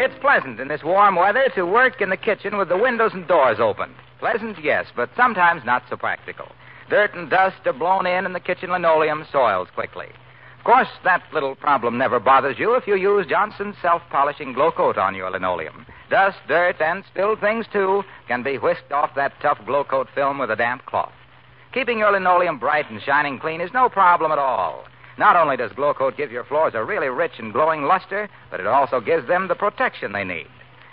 It's 0.00 0.14
pleasant 0.20 0.60
in 0.60 0.68
this 0.68 0.84
warm 0.84 1.16
weather 1.16 1.50
to 1.56 1.66
work 1.66 2.00
in 2.00 2.08
the 2.08 2.16
kitchen 2.16 2.56
with 2.56 2.68
the 2.68 2.78
windows 2.78 3.10
and 3.14 3.26
doors 3.26 3.58
open. 3.58 3.92
Pleasant, 4.20 4.56
yes, 4.62 4.86
but 4.94 5.10
sometimes 5.16 5.64
not 5.64 5.82
so 5.90 5.96
practical. 5.96 6.46
Dirt 6.88 7.14
and 7.14 7.28
dust 7.28 7.66
are 7.66 7.72
blown 7.72 8.06
in, 8.06 8.24
and 8.24 8.32
the 8.32 8.38
kitchen 8.38 8.70
linoleum 8.70 9.26
soils 9.32 9.66
quickly. 9.74 10.06
Of 10.58 10.64
course, 10.64 10.86
that 11.02 11.24
little 11.32 11.56
problem 11.56 11.98
never 11.98 12.20
bothers 12.20 12.60
you 12.60 12.74
if 12.74 12.86
you 12.86 12.94
use 12.94 13.26
Johnson's 13.26 13.74
self 13.82 14.00
polishing 14.08 14.52
Glo-Coat 14.52 14.98
on 14.98 15.16
your 15.16 15.32
linoleum. 15.32 15.84
Dust, 16.10 16.38
dirt, 16.46 16.80
and 16.80 17.02
spilled 17.10 17.40
things, 17.40 17.66
too, 17.72 18.04
can 18.28 18.44
be 18.44 18.56
whisked 18.56 18.92
off 18.92 19.16
that 19.16 19.32
tough 19.42 19.58
Glo-Coat 19.66 20.10
film 20.14 20.38
with 20.38 20.52
a 20.52 20.56
damp 20.56 20.86
cloth. 20.86 21.12
Keeping 21.74 21.98
your 21.98 22.12
linoleum 22.12 22.60
bright 22.60 22.88
and 22.88 23.02
shining 23.02 23.40
clean 23.40 23.60
is 23.60 23.72
no 23.74 23.88
problem 23.88 24.30
at 24.30 24.38
all. 24.38 24.84
Not 25.18 25.34
only 25.34 25.56
does 25.56 25.72
Glo-Coat 25.72 26.16
give 26.16 26.30
your 26.30 26.44
floors 26.44 26.74
a 26.74 26.84
really 26.84 27.08
rich 27.08 27.32
and 27.38 27.52
glowing 27.52 27.82
luster, 27.82 28.28
but 28.50 28.60
it 28.60 28.66
also 28.66 29.00
gives 29.00 29.26
them 29.26 29.48
the 29.48 29.56
protection 29.56 30.12
they 30.12 30.22
need. 30.22 30.46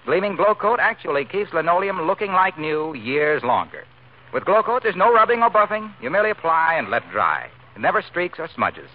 Gleaming 0.05 0.35
Glo-Coat 0.35 0.79
actually 0.79 1.25
keeps 1.25 1.53
linoleum 1.53 2.01
looking 2.01 2.31
like 2.31 2.57
new 2.57 2.95
years 2.95 3.43
longer. 3.43 3.85
With 4.33 4.45
Glo-Coat, 4.45 4.81
there's 4.83 4.95
no 4.95 5.13
rubbing 5.13 5.43
or 5.43 5.51
buffing. 5.51 5.93
You 6.01 6.09
merely 6.09 6.31
apply 6.31 6.75
and 6.75 6.89
let 6.89 7.09
dry. 7.11 7.49
It 7.75 7.81
never 7.81 8.01
streaks 8.01 8.39
or 8.39 8.47
smudges. 8.47 8.89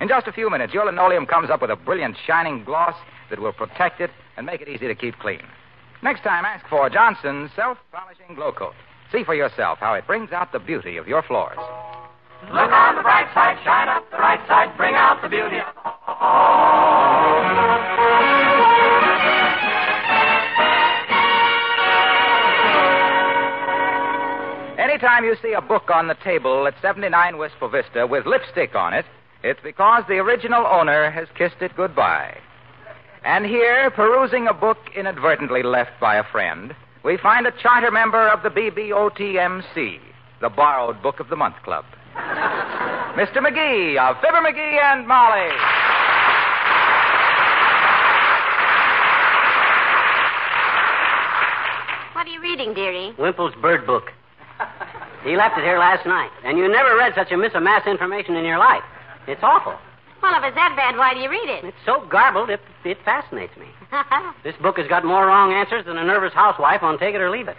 In 0.00 0.08
just 0.08 0.26
a 0.26 0.32
few 0.32 0.50
minutes, 0.50 0.74
your 0.74 0.86
linoleum 0.86 1.26
comes 1.26 1.48
up 1.48 1.62
with 1.62 1.70
a 1.70 1.76
brilliant 1.76 2.16
shining 2.26 2.64
gloss 2.64 2.96
that 3.30 3.38
will 3.38 3.52
protect 3.52 4.00
it 4.00 4.10
and 4.36 4.44
make 4.44 4.60
it 4.60 4.68
easy 4.68 4.88
to 4.88 4.94
keep 4.96 5.16
clean. 5.20 5.42
Next 6.02 6.22
time, 6.22 6.44
ask 6.44 6.66
for 6.68 6.90
Johnson's 6.90 7.50
Self 7.54 7.78
Polishing 7.92 8.34
Glo-Coat. 8.34 8.74
See 9.12 9.22
for 9.22 9.34
yourself 9.34 9.78
how 9.78 9.94
it 9.94 10.06
brings 10.08 10.32
out 10.32 10.50
the 10.50 10.58
beauty 10.58 10.96
of 10.96 11.06
your 11.06 11.22
floors. 11.22 11.58
Look 12.50 12.72
on 12.72 12.96
the 12.96 13.02
bright 13.02 13.28
side, 13.34 13.58
shine 13.64 13.88
up 13.88 14.10
the 14.10 14.18
right 14.18 14.40
side, 14.48 14.76
bring 14.76 14.94
out 14.94 15.22
the 15.22 15.28
beauty 15.28 15.60
Anytime 24.78 25.24
you 25.24 25.36
see 25.42 25.52
a 25.52 25.60
book 25.60 25.90
on 25.90 26.06
the 26.06 26.16
table 26.22 26.66
at 26.66 26.74
79 26.80 27.38
Wistful 27.38 27.68
Vista 27.68 28.06
with 28.06 28.26
lipstick 28.26 28.74
on 28.74 28.94
it, 28.94 29.04
it's 29.42 29.60
because 29.62 30.04
the 30.06 30.18
original 30.18 30.66
owner 30.66 31.10
has 31.10 31.26
kissed 31.36 31.60
it 31.60 31.74
goodbye. 31.76 32.36
And 33.24 33.46
here, 33.46 33.90
perusing 33.90 34.46
a 34.46 34.54
book 34.54 34.78
inadvertently 34.94 35.62
left 35.62 35.92
by 36.00 36.16
a 36.16 36.24
friend, 36.24 36.74
we 37.04 37.16
find 37.16 37.46
a 37.46 37.52
charter 37.62 37.90
member 37.90 38.28
of 38.28 38.42
the 38.42 38.50
BBOTMC, 38.50 39.98
the 40.40 40.48
Borrowed 40.48 41.02
Book 41.02 41.20
of 41.20 41.28
the 41.28 41.36
Month 41.36 41.56
Club. 41.64 41.84
Mr. 43.16 43.38
McGee 43.38 43.98
of 43.98 44.16
Fibber 44.20 44.40
McGee 44.40 44.82
and 44.82 45.06
Molly. 45.06 45.48
What 52.14 52.26
are 52.26 52.30
you 52.30 52.40
reading, 52.40 52.74
dearie? 52.74 53.14
Wimple's 53.18 53.54
bird 53.60 53.86
book. 53.86 54.12
He 55.24 55.36
left 55.36 55.56
it 55.56 55.62
here 55.62 55.78
last 55.78 56.04
night, 56.04 56.30
and 56.44 56.58
you 56.58 56.66
never 56.68 56.96
read 56.96 57.12
such 57.14 57.30
a 57.30 57.36
miss 57.36 57.52
of 57.54 57.62
mass 57.62 57.86
information 57.86 58.34
in 58.34 58.44
your 58.44 58.58
life. 58.58 58.82
It's 59.28 59.40
awful. 59.40 59.78
Well, 60.20 60.34
if 60.34 60.42
it's 60.42 60.56
that 60.56 60.74
bad, 60.74 60.96
why 60.96 61.14
do 61.14 61.20
you 61.20 61.30
read 61.30 61.48
it? 61.48 61.64
It's 61.64 61.76
so 61.86 62.04
garbled, 62.10 62.50
it, 62.50 62.58
it 62.84 62.98
fascinates 63.04 63.56
me. 63.56 63.66
This 64.42 64.56
book 64.60 64.78
has 64.78 64.88
got 64.88 65.04
more 65.04 65.26
wrong 65.26 65.52
answers 65.52 65.84
than 65.86 65.96
a 65.96 66.04
nervous 66.04 66.32
housewife 66.32 66.82
on 66.82 66.98
Take 66.98 67.14
It 67.14 67.20
or 67.20 67.30
Leave 67.30 67.46
It. 67.46 67.56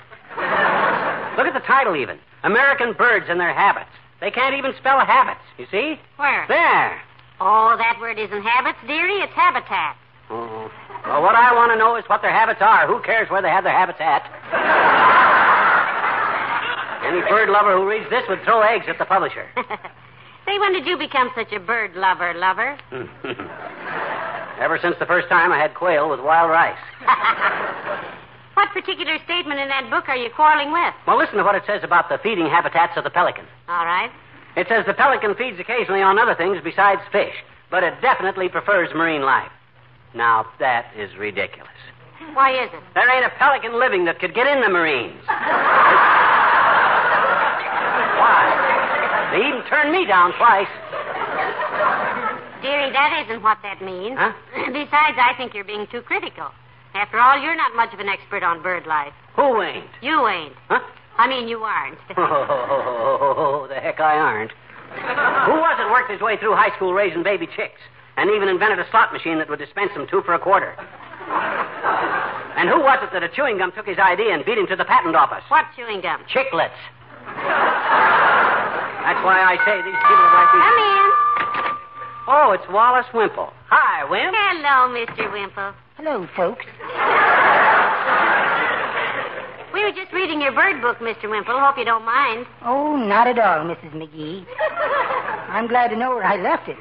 Look 1.37 1.47
at 1.47 1.53
the 1.53 1.63
title, 1.65 1.95
even 1.95 2.19
American 2.43 2.91
Birds 2.91 3.27
and 3.29 3.39
Their 3.39 3.53
Habits. 3.53 3.91
They 4.23 4.31
can't 4.31 4.55
even 4.55 4.71
spell 4.79 5.03
habits, 5.03 5.43
you 5.57 5.67
see? 5.69 5.99
Where? 6.15 6.45
There. 6.47 7.01
Oh, 7.41 7.75
that 7.77 7.99
word 7.99 8.17
isn't 8.17 8.41
habits, 8.41 8.79
dearie. 8.87 9.19
It's 9.19 9.33
habitat. 9.33 9.97
Oh. 10.29 10.71
Well, 11.05 11.21
what 11.21 11.35
I 11.35 11.51
want 11.51 11.73
to 11.73 11.77
know 11.77 11.97
is 11.97 12.05
what 12.07 12.21
their 12.21 12.31
habits 12.31 12.61
are. 12.61 12.87
Who 12.87 13.01
cares 13.01 13.29
where 13.29 13.41
they 13.41 13.49
have 13.49 13.65
their 13.65 13.75
habits 13.75 13.99
at? 13.99 14.23
Any 17.05 17.19
bird 17.27 17.49
lover 17.49 17.75
who 17.75 17.85
reads 17.85 18.09
this 18.09 18.23
would 18.29 18.41
throw 18.45 18.61
eggs 18.61 18.85
at 18.87 18.97
the 18.97 19.03
publisher. 19.03 19.45
Say, 20.45 20.57
when 20.57 20.71
did 20.71 20.87
you 20.87 20.97
become 20.97 21.29
such 21.35 21.51
a 21.51 21.59
bird 21.59 21.93
lover, 21.95 22.33
lover? 22.33 22.77
Ever 24.57 24.79
since 24.81 24.95
the 24.99 25.05
first 25.05 25.27
time 25.27 25.51
I 25.51 25.59
had 25.59 25.73
quail 25.73 26.09
with 26.09 26.21
wild 26.21 26.49
rice. 26.49 26.79
What 28.63 28.71
particular 28.71 29.17
statement 29.25 29.59
in 29.59 29.67
that 29.67 29.89
book 29.89 30.07
are 30.07 30.15
you 30.15 30.29
quarreling 30.31 30.71
with? 30.71 30.93
Well, 31.05 31.17
listen 31.17 31.35
to 31.35 31.43
what 31.43 31.55
it 31.55 31.63
says 31.67 31.83
about 31.83 32.07
the 32.07 32.17
feeding 32.23 32.47
habitats 32.47 32.93
of 32.95 33.03
the 33.03 33.09
pelican. 33.09 33.45
All 33.67 33.83
right. 33.85 34.09
It 34.55 34.67
says 34.69 34.85
the 34.85 34.93
pelican 34.93 35.35
feeds 35.35 35.59
occasionally 35.59 36.01
on 36.01 36.17
other 36.17 36.35
things 36.35 36.59
besides 36.63 37.01
fish, 37.11 37.35
but 37.69 37.83
it 37.83 37.99
definitely 38.01 38.47
prefers 38.47 38.89
marine 38.95 39.23
life. 39.23 39.51
Now, 40.15 40.45
that 40.59 40.85
is 40.95 41.13
ridiculous. 41.17 41.67
Why 42.33 42.51
is 42.63 42.69
it? 42.71 42.79
There 42.95 43.09
ain't 43.11 43.25
a 43.25 43.31
pelican 43.37 43.77
living 43.77 44.05
that 44.05 44.19
could 44.19 44.33
get 44.33 44.47
in 44.47 44.61
the 44.61 44.69
Marines. 44.69 45.19
Why? 45.27 45.43
They 49.33 49.43
even 49.43 49.63
turned 49.67 49.91
me 49.91 50.05
down 50.05 50.31
twice. 50.37 50.71
Dearie, 52.61 52.93
that 52.93 53.25
isn't 53.25 53.43
what 53.43 53.57
that 53.63 53.81
means. 53.83 54.15
Huh? 54.17 54.31
Besides, 54.71 55.17
I 55.19 55.33
think 55.35 55.53
you're 55.53 55.65
being 55.65 55.85
too 55.91 56.01
critical. 56.01 56.47
After 56.93 57.19
all, 57.19 57.41
you're 57.41 57.55
not 57.55 57.75
much 57.75 57.93
of 57.93 57.99
an 57.99 58.07
expert 58.07 58.43
on 58.43 58.61
bird 58.61 58.85
life. 58.85 59.13
Who 59.35 59.61
ain't? 59.61 59.89
You 60.01 60.27
ain't. 60.27 60.53
Huh? 60.69 60.79
I 61.17 61.27
mean, 61.27 61.47
you 61.47 61.63
aren't. 61.63 61.97
Oh, 62.15 63.67
the 63.67 63.75
heck 63.75 63.99
I 63.99 64.17
aren't. 64.17 64.51
Who 64.93 65.55
was 65.57 65.77
it 65.79 65.89
worked 65.89 66.11
his 66.11 66.21
way 66.21 66.37
through 66.37 66.55
high 66.55 66.75
school 66.75 66.93
raising 66.93 67.23
baby 67.23 67.47
chicks 67.55 67.81
and 68.17 68.29
even 68.29 68.47
invented 68.47 68.79
a 68.79 68.85
slot 68.91 69.11
machine 69.11 69.39
that 69.39 69.49
would 69.49 69.59
dispense 69.59 69.91
them 69.95 70.05
two 70.09 70.21
for 70.21 70.33
a 70.33 70.39
quarter? 70.39 70.75
And 72.55 72.69
who 72.69 72.79
was 72.79 72.99
it 73.01 73.09
that 73.13 73.23
a 73.23 73.29
chewing 73.29 73.57
gum 73.57 73.71
took 73.73 73.87
his 73.87 73.97
idea 73.97 74.33
and 74.33 74.45
beat 74.45 74.57
him 74.57 74.67
to 74.67 74.75
the 74.75 74.85
patent 74.85 75.15
office? 75.15 75.43
what 75.49 75.65
chewing 75.75 76.01
gum? 76.01 76.21
Chiclets. 76.29 76.77
That's 79.03 79.19
why 79.25 79.41
I 79.41 79.57
say 79.65 79.81
these 79.81 79.97
people 79.97 80.23
are 80.23 80.35
like 80.37 80.51
these. 80.53 80.61
Come 80.63 80.77
in. 80.77 81.05
Oh, 82.29 82.51
it's 82.53 82.67
Wallace 82.69 83.09
Wimple. 83.13 83.51
Hi, 83.69 84.05
Wimp. 84.05 84.31
Hello, 84.37 84.93
Mr. 84.93 85.31
Wimple. 85.33 85.73
Hello, 86.05 86.27
folks. 86.35 86.65
We 89.73 89.81
were 89.85 89.93
just 89.93 90.11
reading 90.11 90.41
your 90.41 90.51
bird 90.51 90.81
book, 90.81 90.97
Mr. 90.99 91.29
Wimple. 91.29 91.57
Hope 91.57 91.77
you 91.77 91.85
don't 91.85 92.03
mind. 92.03 92.45
Oh, 92.65 92.97
not 92.97 93.25
at 93.25 93.39
all, 93.39 93.63
Mrs. 93.65 93.93
McGee. 93.93 94.45
I'm 95.47 95.65
glad 95.67 95.87
to 95.91 95.95
know 95.95 96.09
where 96.09 96.25
I 96.25 96.35
left 96.35 96.67
it. 96.67 96.75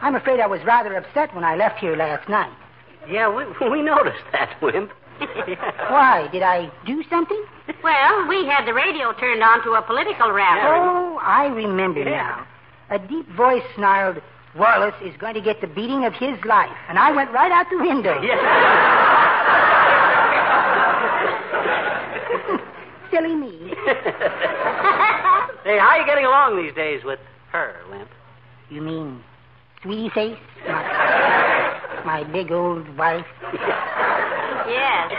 I'm 0.00 0.14
afraid 0.14 0.40
I 0.40 0.46
was 0.46 0.62
rather 0.64 0.94
upset 0.96 1.34
when 1.34 1.44
I 1.44 1.54
left 1.54 1.80
here 1.80 1.96
last 1.96 2.30
night. 2.30 2.50
Yeah, 3.10 3.28
we, 3.28 3.44
we 3.68 3.82
noticed 3.82 4.24
that, 4.32 4.56
Wimp. 4.62 4.90
Why? 5.20 6.30
Did 6.32 6.42
I 6.42 6.72
do 6.86 7.04
something? 7.10 7.44
Well, 7.84 8.26
we 8.26 8.46
had 8.46 8.64
the 8.66 8.72
radio 8.72 9.12
turned 9.20 9.42
on 9.42 9.62
to 9.64 9.72
a 9.72 9.82
political 9.82 10.32
rally. 10.32 10.60
Oh, 10.64 11.18
I 11.20 11.48
remember 11.48 12.00
Yeah. 12.00 12.10
now. 12.10 12.46
A 12.88 12.98
deep 12.98 13.28
voice 13.36 13.62
snarled, 13.76 14.22
Wallace 14.56 14.94
is 15.02 15.14
going 15.18 15.34
to 15.34 15.40
get 15.40 15.60
the 15.60 15.66
beating 15.66 16.04
of 16.04 16.12
his 16.14 16.38
life. 16.44 16.76
And 16.88 16.98
I 16.98 17.10
went 17.12 17.30
right 17.32 17.50
out 17.52 17.66
the 17.70 17.78
window. 17.78 18.20
Yes. 18.22 18.38
Silly 23.10 23.34
me. 23.34 23.74
Hey, 25.64 25.78
how 25.78 25.90
are 25.90 25.98
you 26.00 26.06
getting 26.06 26.24
along 26.24 26.56
these 26.60 26.74
days 26.74 27.04
with 27.04 27.20
her, 27.52 27.76
Wimp? 27.88 28.08
You 28.68 28.82
mean 28.82 29.22
Sweetie 29.80 30.08
Face? 30.10 30.36
My, 30.66 32.02
my 32.04 32.24
big 32.24 32.50
old 32.50 32.88
wife? 32.98 33.24
Yes. 34.66 35.12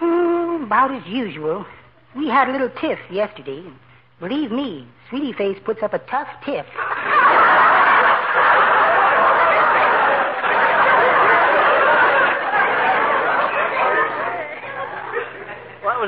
Oh, 0.00 0.62
about 0.64 0.94
as 0.94 1.04
usual. 1.08 1.66
We 2.14 2.28
had 2.28 2.48
a 2.48 2.52
little 2.52 2.70
tiff 2.80 3.00
yesterday. 3.10 3.64
and 3.66 3.74
Believe 4.20 4.52
me, 4.52 4.86
Sweetie 5.08 5.32
Face 5.32 5.58
puts 5.64 5.82
up 5.82 5.92
a 5.92 5.98
tough 5.98 6.28
tiff. 6.44 6.66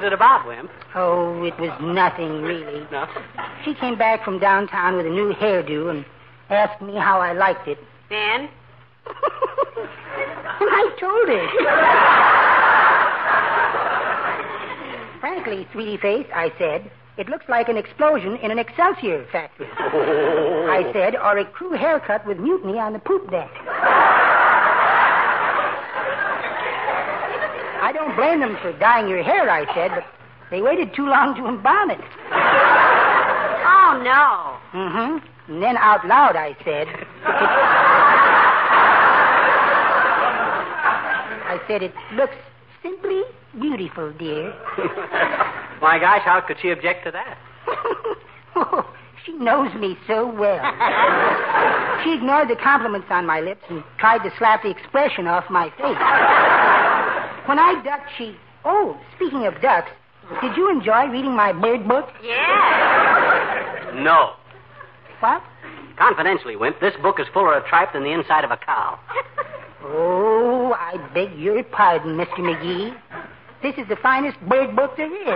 Was 0.01 0.07
it 0.07 0.13
about, 0.15 0.47
Wimp? 0.47 0.71
Oh, 0.95 1.45
it 1.45 1.59
was 1.61 1.71
nothing 1.83 2.41
really. 2.41 2.87
No? 2.91 3.07
She 3.65 3.75
came 3.75 3.99
back 3.99 4.25
from 4.25 4.39
downtown 4.39 4.97
with 4.97 5.05
a 5.05 5.11
new 5.11 5.35
hairdo 5.35 5.91
and 5.91 6.07
asked 6.49 6.81
me 6.81 6.95
how 6.97 7.21
I 7.21 7.35
liked 7.35 7.69
it. 7.69 7.79
And 8.11 8.49
I 10.61 10.97
told 10.99 11.29
her. 11.29 11.47
Frankly, 15.21 15.69
sweetie 15.73 15.99
face, 15.99 16.27
I 16.35 16.51
said, 16.59 16.91
it 17.19 17.29
looks 17.29 17.45
like 17.51 17.69
an 17.69 17.77
explosion 17.77 18.37
in 18.37 18.51
an 18.51 18.59
Excelsior 18.59 19.27
factory. 19.31 19.69
Oh. 19.93 20.69
I 20.71 20.91
said, 20.93 21.17
or 21.17 21.37
a 21.39 21.45
crew 21.45 21.73
haircut 21.73 22.25
with 22.27 22.39
mutiny 22.39 22.79
on 22.79 22.93
the 22.93 23.01
poop 23.01 23.31
deck. 23.31 23.51
Don't 28.11 28.17
blame 28.17 28.41
them 28.41 28.59
for 28.61 28.73
dyeing 28.79 29.09
your 29.09 29.23
hair, 29.23 29.49
I 29.49 29.65
said, 29.75 29.91
but 29.95 30.05
they 30.51 30.61
waited 30.61 30.95
too 30.95 31.07
long 31.07 31.35
to 31.37 31.47
embalm 31.47 31.91
it. 31.91 32.01
Oh, 33.63 34.01
no. 34.03 34.59
Mm-hmm. 34.79 35.53
And 35.53 35.63
then 35.63 35.77
out 35.77 36.07
loud, 36.07 36.37
I 36.37 36.57
said, 36.65 36.89
I 41.47 41.61
said, 41.69 41.83
it 41.83 41.95
looks 42.15 42.37
simply 42.83 43.23
beautiful, 43.61 44.13
dear. 44.13 44.53
My 45.81 45.99
gosh, 46.01 46.23
how 46.25 46.41
could 46.47 46.59
she 46.61 46.71
object 46.71 47.05
to 47.05 47.11
that? 47.13 47.39
oh, 48.57 48.93
she 49.25 49.33
knows 49.33 49.73
me 49.75 49.97
so 50.07 50.27
well. 50.27 50.63
she 52.05 52.15
ignored 52.15 52.49
the 52.49 52.57
compliments 52.57 53.09
on 53.11 53.27
my 53.27 53.41
lips 53.41 53.65
and 53.69 53.83
tried 53.99 54.19
to 54.19 54.33
slap 54.39 54.63
the 54.63 54.71
expression 54.71 55.27
off 55.27 55.51
my 55.51 55.71
face. 55.71 56.80
When 57.51 57.59
I 57.59 57.83
ducked, 57.83 58.11
she. 58.17 58.37
Oh, 58.65 58.97
speaking 59.17 59.45
of 59.45 59.61
ducks, 59.61 59.91
did 60.41 60.57
you 60.57 60.71
enjoy 60.71 61.09
reading 61.09 61.35
my 61.35 61.53
bird 61.53 61.89
book? 61.89 62.09
Yeah. 62.23 63.91
No. 63.93 64.35
What? 65.19 65.43
Confidentially, 65.99 66.55
Wimp, 66.55 66.79
this 66.79 66.95
book 67.03 67.19
is 67.19 67.27
fuller 67.35 67.55
of 67.55 67.65
tripe 67.65 67.93
than 67.93 68.05
the 68.05 68.13
inside 68.13 68.45
of 68.45 68.53
a 68.53 68.57
cow. 68.57 69.01
Oh, 69.83 70.77
I 70.79 70.97
beg 71.13 71.37
your 71.41 71.65
pardon, 71.65 72.17
Mr. 72.17 72.39
McGee. 72.39 72.97
This 73.65 73.75
is 73.79 73.89
the 73.89 73.97
finest 73.97 74.39
bird 74.49 74.77
book 74.77 74.97
there 74.97 75.11
is. 75.11 75.27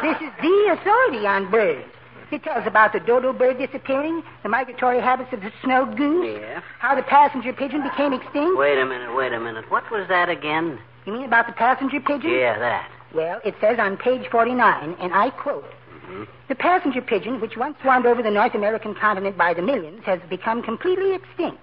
This 0.00 0.28
is 0.28 0.32
the 0.40 0.78
authority 0.78 1.26
on 1.26 1.50
birds. 1.50 1.95
It 2.30 2.42
tells 2.42 2.66
about 2.66 2.92
the 2.92 3.00
dodo 3.00 3.32
bird 3.32 3.58
disappearing, 3.58 4.22
the 4.42 4.48
migratory 4.48 5.00
habits 5.00 5.32
of 5.32 5.40
the 5.42 5.52
snow 5.62 5.86
goose, 5.86 6.38
Yeah? 6.40 6.60
how 6.80 6.94
the 6.94 7.02
passenger 7.02 7.52
pigeon 7.52 7.82
became 7.82 8.12
extinct. 8.12 8.58
Wait 8.58 8.78
a 8.78 8.84
minute, 8.84 9.14
wait 9.14 9.32
a 9.32 9.38
minute. 9.40 9.70
What 9.70 9.88
was 9.90 10.08
that 10.08 10.28
again? 10.28 10.78
You 11.04 11.12
mean 11.12 11.24
about 11.24 11.46
the 11.46 11.52
passenger 11.52 12.00
pigeon? 12.00 12.30
Yeah, 12.32 12.58
that. 12.58 12.90
Well, 13.14 13.40
it 13.44 13.54
says 13.60 13.78
on 13.78 13.96
page 13.96 14.26
49, 14.30 14.96
and 15.00 15.14
I 15.14 15.30
quote 15.30 15.64
mm-hmm. 15.64 16.24
The 16.48 16.56
passenger 16.56 17.00
pigeon, 17.00 17.40
which 17.40 17.56
once 17.56 17.76
swarmed 17.80 18.06
over 18.06 18.22
the 18.22 18.30
North 18.30 18.54
American 18.54 18.94
continent 18.94 19.38
by 19.38 19.54
the 19.54 19.62
millions, 19.62 20.02
has 20.04 20.18
become 20.28 20.62
completely 20.62 21.14
extinct. 21.14 21.58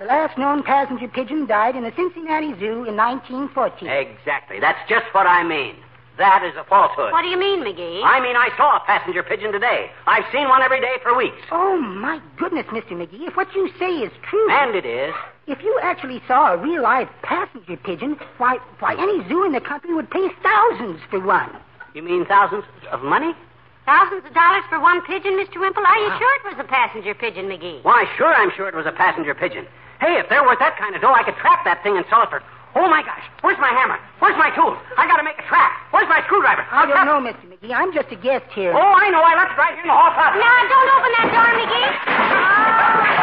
The 0.00 0.06
last 0.06 0.36
known 0.36 0.62
passenger 0.62 1.08
pigeon 1.08 1.46
died 1.46 1.74
in 1.76 1.82
the 1.84 1.92
Cincinnati 1.96 2.54
Zoo 2.58 2.84
in 2.84 2.96
1914. 2.96 3.88
Exactly. 3.88 4.60
That's 4.60 4.78
just 4.88 5.06
what 5.12 5.26
I 5.26 5.42
mean. 5.42 5.76
That 6.18 6.42
is 6.42 6.52
a 6.58 6.64
falsehood. 6.64 7.12
What 7.12 7.22
do 7.22 7.28
you 7.28 7.38
mean, 7.38 7.62
McGee? 7.62 8.02
I 8.02 8.18
mean, 8.18 8.34
I 8.34 8.50
saw 8.56 8.76
a 8.76 8.80
passenger 8.84 9.22
pigeon 9.22 9.52
today. 9.52 9.90
I've 10.06 10.26
seen 10.32 10.48
one 10.48 10.62
every 10.62 10.80
day 10.80 10.98
for 11.00 11.14
weeks. 11.14 11.38
Oh, 11.52 11.78
my 11.78 12.20
goodness, 12.36 12.66
Mr. 12.66 12.98
McGee, 12.98 13.28
if 13.28 13.36
what 13.36 13.54
you 13.54 13.70
say 13.78 14.02
is 14.02 14.10
true. 14.28 14.50
And 14.50 14.74
it 14.74 14.84
is. 14.84 15.14
If 15.46 15.62
you 15.62 15.78
actually 15.80 16.20
saw 16.26 16.52
a 16.52 16.56
real 16.56 16.82
live 16.82 17.08
passenger 17.22 17.76
pigeon, 17.76 18.18
why, 18.38 18.58
why, 18.80 18.98
any 18.98 19.26
zoo 19.28 19.44
in 19.44 19.52
the 19.52 19.60
country 19.60 19.94
would 19.94 20.10
pay 20.10 20.26
thousands 20.42 21.00
for 21.08 21.20
one. 21.20 21.54
You 21.94 22.02
mean 22.02 22.26
thousands 22.26 22.64
of 22.90 23.02
money? 23.02 23.32
Thousands 23.86 24.26
of 24.26 24.34
dollars 24.34 24.64
for 24.68 24.80
one 24.80 25.00
pigeon, 25.06 25.38
Mr. 25.38 25.62
Wimple? 25.62 25.86
Are 25.86 25.98
you 26.02 26.10
sure 26.18 26.34
it 26.42 26.56
was 26.56 26.56
a 26.58 26.68
passenger 26.68 27.14
pigeon, 27.14 27.46
McGee? 27.46 27.84
Why, 27.84 28.04
sure, 28.18 28.34
I'm 28.34 28.50
sure 28.56 28.68
it 28.68 28.74
was 28.74 28.86
a 28.86 28.92
passenger 28.92 29.34
pigeon. 29.34 29.66
Hey, 30.00 30.18
if 30.18 30.28
they're 30.28 30.42
worth 30.42 30.58
that 30.58 30.76
kind 30.78 30.94
of 30.94 31.00
dough, 31.00 31.14
I 31.14 31.22
could 31.22 31.36
trap 31.36 31.64
that 31.64 31.82
thing 31.82 31.96
and 31.96 32.04
sell 32.10 32.22
it 32.22 32.28
for. 32.28 32.42
Oh 32.78 32.86
my 32.86 33.02
gosh! 33.02 33.26
Where's 33.42 33.58
my 33.58 33.74
hammer? 33.74 33.98
Where's 34.22 34.38
my 34.38 34.54
tools? 34.54 34.78
I 34.94 35.10
gotta 35.10 35.24
make 35.26 35.34
a 35.34 35.42
trap. 35.50 35.72
Where's 35.90 36.06
my 36.06 36.22
screwdriver? 36.30 36.62
I 36.70 36.86
don't 36.86 37.10
know, 37.10 37.18
Mr. 37.18 37.42
McGee. 37.50 37.74
I'm 37.74 37.92
just 37.92 38.06
a 38.14 38.16
guest 38.22 38.46
here. 38.54 38.70
Oh, 38.70 38.94
I 38.94 39.10
know. 39.10 39.18
I 39.18 39.34
left 39.34 39.50
it 39.50 39.58
right 39.58 39.74
here 39.74 39.82
in 39.82 39.90
the 39.90 39.98
hall 39.98 40.14
closet. 40.14 40.38
Now, 40.38 40.62
don't 40.70 40.86
open 40.94 41.10
that 41.18 41.26
door, 41.34 41.50
McGee. 41.58 41.90
Oh. 41.98 43.18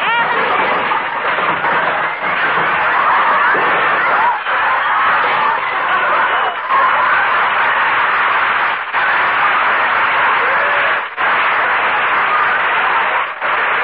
Heavens. 0.00 0.64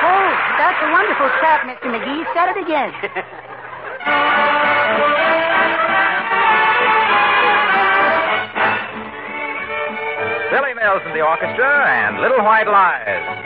Oh, 0.08 0.28
that's 0.56 0.80
a 0.80 0.88
wonderful 0.88 1.28
trap, 1.36 1.68
Mr. 1.68 1.92
McGee. 1.92 2.24
Set 2.32 2.48
it 2.56 2.64
again. 2.64 2.96
Mills 10.84 11.00
in 11.06 11.14
the 11.14 11.24
orchestra 11.24 11.64
and 11.88 12.20
Little 12.20 12.44
White 12.44 12.68
Lies. 12.68 13.43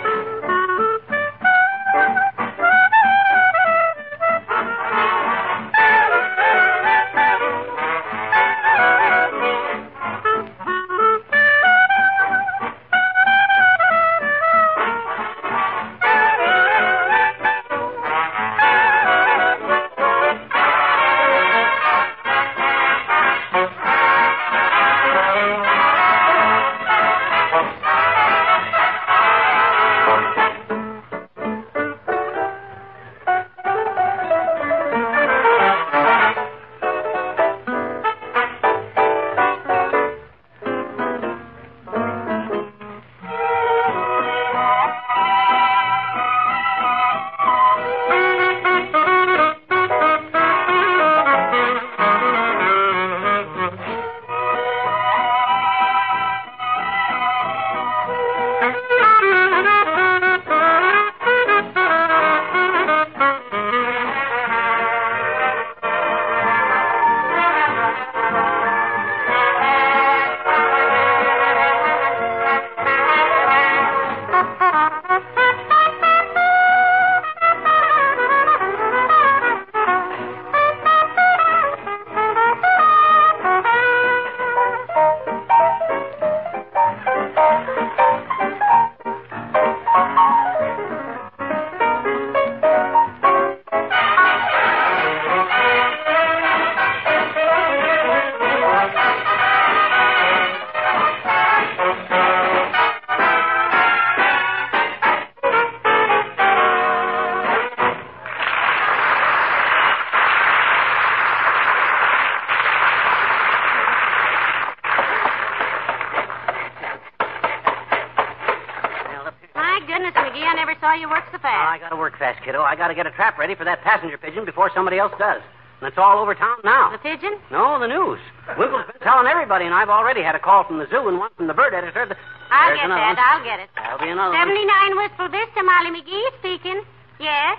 Goodness, 119.89 120.13
McGee, 120.13 120.45
I 120.45 120.55
never 120.55 120.77
saw 120.79 120.93
you 120.93 121.09
work 121.09 121.25
so 121.33 121.39
fast. 121.41 121.57
Oh. 121.57 121.73
I 121.73 121.79
gotta 121.81 121.97
work 121.97 122.19
fast, 122.21 122.45
kiddo. 122.45 122.61
I 122.63 122.77
gotta 122.77 122.95
get 122.95 123.07
a 123.09 123.11
trap 123.17 123.39
ready 123.41 123.55
for 123.57 123.65
that 123.65 123.81
passenger 123.83 124.19
pigeon 124.21 124.45
before 124.45 124.71
somebody 124.77 124.99
else 125.01 125.13
does. 125.19 125.41
And 125.81 125.89
it's 125.89 125.97
all 125.97 126.19
over 126.19 126.35
town 126.35 126.59
now. 126.65 126.91
The 126.93 126.99
pigeon? 126.99 127.39
No, 127.51 127.79
the 127.79 127.87
news. 127.89 128.19
Wimple's 128.59 128.85
been 128.91 129.01
telling 129.01 129.27
everybody, 129.27 129.65
and 129.65 129.73
I've 129.75 129.89
already 129.89 130.23
had 130.23 130.35
a 130.35 130.43
call 130.43 130.65
from 130.65 130.79
the 130.79 130.87
zoo 130.91 131.09
and 131.09 131.19
one 131.19 131.31
from 131.37 131.47
the 131.47 131.55
bird 131.55 131.73
editor. 131.73 132.03
I'll 132.51 132.75
There's 132.75 132.83
get 132.83 132.89
that. 132.91 133.15
one. 133.15 133.19
I'll 133.19 133.45
get 133.47 133.59
it. 133.63 133.71
That'll 133.79 133.99
be 134.03 134.11
another 134.11 134.35
one. 134.35 134.47
79 134.47 134.97
Wistful 134.99 135.29
Vista, 135.31 135.63
Molly 135.63 135.91
McGee 135.95 136.29
speaking. 136.43 136.83
Yes? 137.23 137.57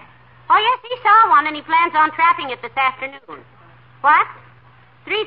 Oh, 0.52 0.60
yes, 0.60 0.78
he 0.84 0.96
saw 1.02 1.30
one, 1.32 1.48
and 1.48 1.56
he 1.56 1.62
plans 1.64 1.94
on 1.96 2.12
trapping 2.12 2.50
it 2.52 2.60
this 2.62 2.76
afternoon. 2.76 3.40
What? 4.02 4.28
$3,000? 5.08 5.24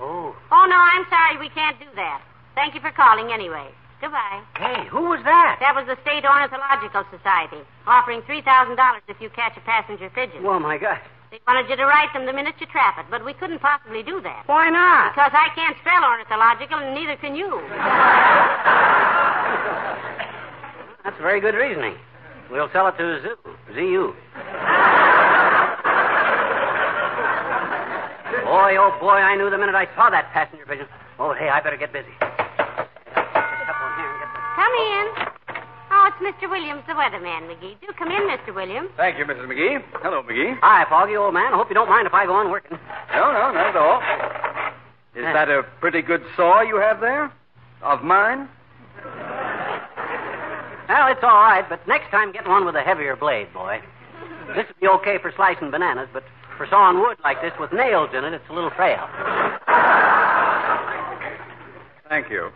Oh. 0.00 0.34
Oh, 0.50 0.64
no, 0.64 0.76
I'm 0.80 1.04
sorry. 1.12 1.36
We 1.38 1.50
can't 1.50 1.78
do 1.78 1.86
that. 1.96 2.22
Thank 2.54 2.74
you 2.74 2.80
for 2.80 2.90
calling 2.92 3.32
anyway. 3.32 3.68
Goodbye. 4.00 4.42
Hey, 4.56 4.86
who 4.86 5.10
was 5.10 5.20
that? 5.24 5.58
That 5.60 5.74
was 5.74 5.86
the 5.86 5.96
State 6.02 6.24
Ornithological 6.24 7.04
Society, 7.10 7.58
offering 7.86 8.22
$3,000 8.22 9.00
if 9.08 9.20
you 9.20 9.28
catch 9.30 9.56
a 9.56 9.60
passenger 9.60 10.08
pigeon. 10.10 10.46
Oh, 10.46 10.60
my 10.60 10.78
God. 10.78 11.00
They 11.30 11.40
wanted 11.46 11.68
you 11.68 11.76
to 11.76 11.84
write 11.84 12.10
them 12.14 12.24
the 12.24 12.32
minute 12.32 12.54
you 12.60 12.66
trap 12.66 12.96
it, 12.98 13.06
but 13.10 13.22
we 13.24 13.34
couldn't 13.34 13.58
possibly 13.58 14.02
do 14.02 14.20
that. 14.22 14.44
Why 14.46 14.70
not? 14.70 15.12
Because 15.12 15.32
I 15.34 15.48
can't 15.54 15.76
spell 15.82 16.02
ornithological, 16.04 16.78
and 16.78 16.94
neither 16.94 17.16
can 17.16 17.34
you. 17.34 17.60
That's 21.04 21.18
very 21.20 21.40
good 21.40 21.54
reasoning. 21.54 21.96
We'll 22.50 22.70
sell 22.72 22.88
it 22.88 22.96
to 22.96 23.20
Zoo. 23.20 23.36
ZU. 23.74 24.14
boy, 28.48 28.76
oh 28.80 28.96
boy, 29.00 29.20
I 29.20 29.36
knew 29.36 29.50
the 29.50 29.58
minute 29.58 29.74
I 29.74 29.86
saw 29.94 30.08
that 30.10 30.32
passenger 30.32 30.64
pigeon. 30.64 30.86
Oh, 31.18 31.34
hey, 31.34 31.48
I 31.48 31.60
better 31.60 31.76
get 31.76 31.92
busy. 31.92 32.08
Come 34.68 34.76
in. 34.84 35.06
Oh, 35.90 36.10
it's 36.12 36.20
Mr. 36.20 36.50
Williams, 36.50 36.82
the 36.86 36.92
weatherman, 36.92 37.48
McGee. 37.48 37.80
Do 37.80 37.86
come 37.96 38.10
in, 38.10 38.20
Mr. 38.28 38.54
Williams. 38.54 38.90
Thank 38.98 39.16
you, 39.16 39.24
Mrs. 39.24 39.46
McGee. 39.48 39.82
Hello, 40.02 40.22
McGee. 40.22 40.58
Hi, 40.60 40.84
Foggy, 40.90 41.16
old 41.16 41.32
man. 41.32 41.54
I 41.54 41.56
hope 41.56 41.70
you 41.70 41.74
don't 41.74 41.88
mind 41.88 42.06
if 42.06 42.12
I 42.12 42.26
go 42.26 42.34
on 42.34 42.50
working. 42.50 42.76
No, 43.14 43.32
no, 43.32 43.50
not 43.50 43.68
at 43.68 43.76
all. 43.76 44.02
Is 45.16 45.24
that 45.24 45.48
a 45.48 45.62
pretty 45.80 46.02
good 46.02 46.22
saw 46.36 46.60
you 46.60 46.76
have 46.76 47.00
there? 47.00 47.32
Of 47.82 48.02
mine? 48.02 48.46
Well, 50.86 51.08
it's 51.12 51.22
all 51.22 51.40
right, 51.40 51.64
but 51.66 51.80
next 51.88 52.10
time 52.10 52.30
get 52.32 52.46
one 52.46 52.66
with 52.66 52.76
a 52.76 52.82
heavier 52.82 53.16
blade, 53.16 53.50
boy. 53.54 53.80
This 54.54 54.66
would 54.68 54.80
be 54.80 54.88
okay 55.00 55.16
for 55.16 55.32
slicing 55.34 55.70
bananas, 55.70 56.10
but 56.12 56.24
for 56.58 56.66
sawing 56.68 57.00
wood 57.00 57.16
like 57.24 57.40
this 57.40 57.52
with 57.58 57.72
nails 57.72 58.10
in 58.12 58.22
it, 58.24 58.34
it's 58.34 58.44
a 58.50 58.52
little 58.52 58.70
frail. 58.76 59.08
Thank 62.10 62.28
you. 62.30 62.50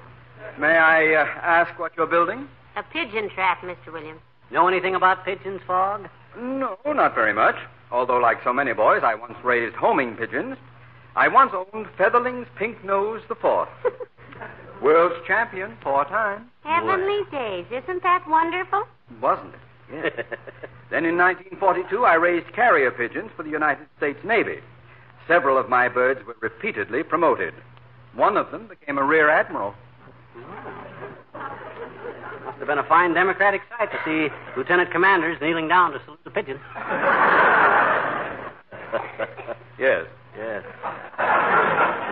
May 0.59 0.77
I 0.77 1.15
uh, 1.15 1.25
ask 1.43 1.79
what 1.79 1.93
you're 1.97 2.07
building? 2.07 2.49
A 2.77 2.83
pigeon 2.83 3.31
trap, 3.31 3.63
Mr. 3.63 3.93
Williams. 3.93 4.21
Know 4.51 4.69
anything 4.69 4.95
about 4.95 5.25
pigeons, 5.25 5.61
Fog? 5.67 6.09
No, 6.37 6.77
not 6.87 7.15
very 7.15 7.33
much. 7.33 7.57
Although, 7.91 8.19
like 8.19 8.39
so 8.45 8.53
many 8.53 8.73
boys, 8.73 9.03
I 9.05 9.15
once 9.15 9.37
raised 9.45 9.77
homing 9.77 10.17
pigeons. 10.17 10.57
I 11.17 11.29
once 11.29 11.53
owned 11.55 11.87
Featherling's 11.99 12.47
Pink 12.57 12.83
Nose 12.85 13.23
the 13.29 13.35
Fourth. 13.35 13.69
World's 14.83 15.27
champion 15.27 15.77
four 15.83 16.05
times, 16.07 16.49
Heavenly 16.65 17.21
days. 17.31 17.67
Isn't 17.71 18.03
that 18.03 18.25
wonderful? 18.29 18.85
wasn't 19.21 19.55
it? 19.55 19.61
Yes. 19.93 20.27
then 20.91 21.05
in 21.05 21.17
1942, 21.19 22.05
I 22.05 22.15
raised 22.15 22.53
carrier 22.55 22.91
pigeons 22.91 23.31
for 23.37 23.43
the 23.43 23.51
United 23.51 23.87
States 23.99 24.19
Navy. 24.25 24.59
Several 25.29 25.59
of 25.59 25.69
my 25.69 25.89
birds 25.89 26.21
were 26.27 26.37
repeatedly 26.41 27.03
promoted. 27.03 27.55
One 28.15 28.37
of 28.37 28.51
them 28.51 28.67
became 28.69 28.99
a 28.99 29.05
rear 29.05 29.29
admiral. 29.31 29.75
Must 32.45 32.59
have 32.59 32.67
been 32.67 32.79
a 32.79 32.89
fine 32.89 33.15
democratic 33.15 33.63
sight 33.77 33.91
to 33.93 33.99
see 34.05 34.29
lieutenant 34.57 34.91
commanders 34.91 35.39
kneeling 35.41 35.69
down 35.69 35.93
to 35.93 36.01
salute 36.05 36.21
the 36.25 36.31
pigeon. 36.31 36.59
Yes. 39.79 40.07
yes. 40.37 40.63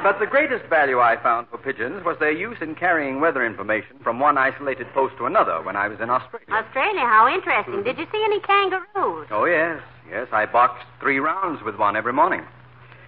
But 0.03 0.19
the 0.19 0.27
greatest 0.27 0.65
value 0.69 0.99
I 0.99 1.17
found 1.23 1.47
for 1.51 1.59
pigeons 1.59 2.03
was 2.05 2.17
their 2.19 2.33
use 2.33 2.57
in 2.61 2.75
carrying 2.75 3.21
weather 3.21 3.45
information 3.47 3.97
from 4.03 4.19
one 4.19 4.39
isolated 4.39 4.87
post 4.93 5.15
to 5.19 5.27
another 5.27 5.63
when 5.63 5.77
I 5.77 5.87
was 5.87 6.01
in 6.01 6.11
Australia. 6.11 6.49
Australia, 6.51 7.01
how 7.01 7.29
interesting. 7.33 7.85
Did 7.85 7.99
you 7.99 8.07
see 8.11 8.23
any 8.25 8.41
kangaroos? 8.41 9.29
Oh, 9.31 9.45
yes. 9.45 9.81
Yes, 10.11 10.27
I 10.33 10.47
boxed 10.47 10.87
three 11.01 11.21
rounds 11.21 11.63
with 11.63 11.77
one 11.77 11.95
every 11.95 12.13
morning. 12.13 12.43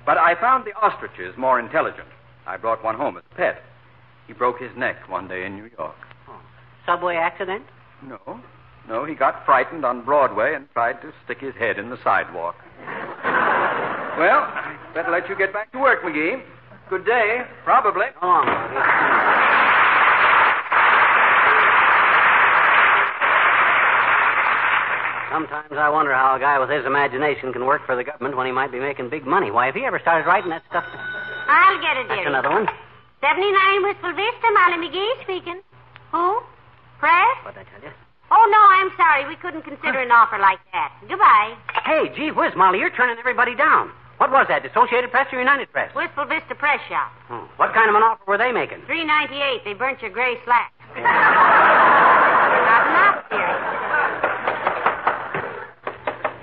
But 0.06 0.18
I 0.18 0.38
found 0.40 0.64
the 0.64 0.74
ostriches 0.74 1.34
more 1.36 1.58
intelligent. 1.58 2.08
I 2.46 2.56
brought 2.56 2.84
one 2.84 2.94
home 2.94 3.16
as 3.16 3.24
a 3.32 3.34
pet. 3.34 3.62
He 4.26 4.32
broke 4.32 4.60
his 4.60 4.74
neck 4.76 5.08
one 5.08 5.28
day 5.28 5.44
in 5.44 5.56
New 5.56 5.70
York. 5.78 5.96
Subway 6.86 7.16
accident? 7.16 7.64
No. 8.02 8.40
No, 8.88 9.04
he 9.04 9.14
got 9.14 9.44
frightened 9.46 9.84
on 9.84 10.04
Broadway 10.04 10.54
and 10.54 10.68
tried 10.72 11.00
to 11.02 11.12
stick 11.24 11.40
his 11.40 11.54
head 11.54 11.78
in 11.78 11.90
the 11.90 11.98
sidewalk. 12.02 12.56
well, 14.18 14.42
I 14.42 14.76
better 14.94 15.10
let 15.10 15.28
you 15.28 15.36
get 15.36 15.52
back 15.52 15.70
to 15.72 15.78
work, 15.78 16.02
McGee. 16.02 16.42
Good 16.90 17.06
day. 17.06 17.42
Probably. 17.64 18.06
Go 18.20 18.26
on, 18.26 18.46
Foggy. 18.46 19.62
Sometimes 25.32 25.72
I 25.72 25.88
wonder 25.88 26.12
how 26.12 26.36
a 26.36 26.38
guy 26.38 26.58
with 26.58 26.68
his 26.68 26.84
imagination 26.84 27.54
can 27.54 27.64
work 27.64 27.86
for 27.86 27.96
the 27.96 28.04
government 28.04 28.36
when 28.36 28.44
he 28.46 28.52
might 28.52 28.70
be 28.70 28.78
making 28.78 29.08
big 29.08 29.26
money. 29.26 29.50
Why, 29.50 29.68
if 29.68 29.74
he 29.74 29.84
ever 29.86 29.98
started 29.98 30.26
writing 30.26 30.50
that 30.50 30.62
stuff. 30.68 30.84
I'll 31.48 31.80
get 31.80 31.96
it, 31.96 32.08
That's 32.08 32.26
another 32.26 32.50
one. 32.50 32.68
79 33.22 33.86
Wistful 33.86 34.12
Vista, 34.18 34.48
Molly 34.50 34.82
McGee 34.82 35.22
speaking. 35.22 35.62
Who? 36.10 36.42
Press? 36.98 37.38
What'd 37.46 37.62
I 37.62 37.64
tell 37.70 37.78
you? 37.82 37.94
Oh, 38.34 38.44
no, 38.50 38.58
I'm 38.58 38.90
sorry. 38.98 39.28
We 39.30 39.36
couldn't 39.36 39.62
consider 39.62 40.00
an 40.02 40.10
offer 40.10 40.38
like 40.42 40.58
that. 40.72 40.90
Goodbye. 41.06 41.54
Hey, 41.86 42.10
gee 42.16 42.32
whiz, 42.34 42.52
Molly, 42.56 42.80
you're 42.80 42.90
turning 42.90 43.16
everybody 43.18 43.54
down. 43.54 43.92
What 44.18 44.30
was 44.30 44.46
that, 44.48 44.66
Associated 44.66 45.10
Press 45.10 45.30
or 45.32 45.38
United 45.38 45.70
Press? 45.70 45.94
Wistful 45.94 46.26
Vista 46.26 46.54
Press 46.54 46.80
Shop. 46.88 47.12
Hmm. 47.30 47.46
What 47.62 47.72
kind 47.74 47.90
of 47.90 47.94
an 47.94 48.02
offer 48.02 48.24
were 48.26 48.38
they 48.38 48.50
making? 48.50 48.82
398. 48.90 49.62
They 49.64 49.74
burnt 49.74 50.02
your 50.02 50.10
gray 50.10 50.34
slacks. 50.44 50.74
Not 50.98 52.82
enough, 52.90 53.22
dearie. 53.30 53.62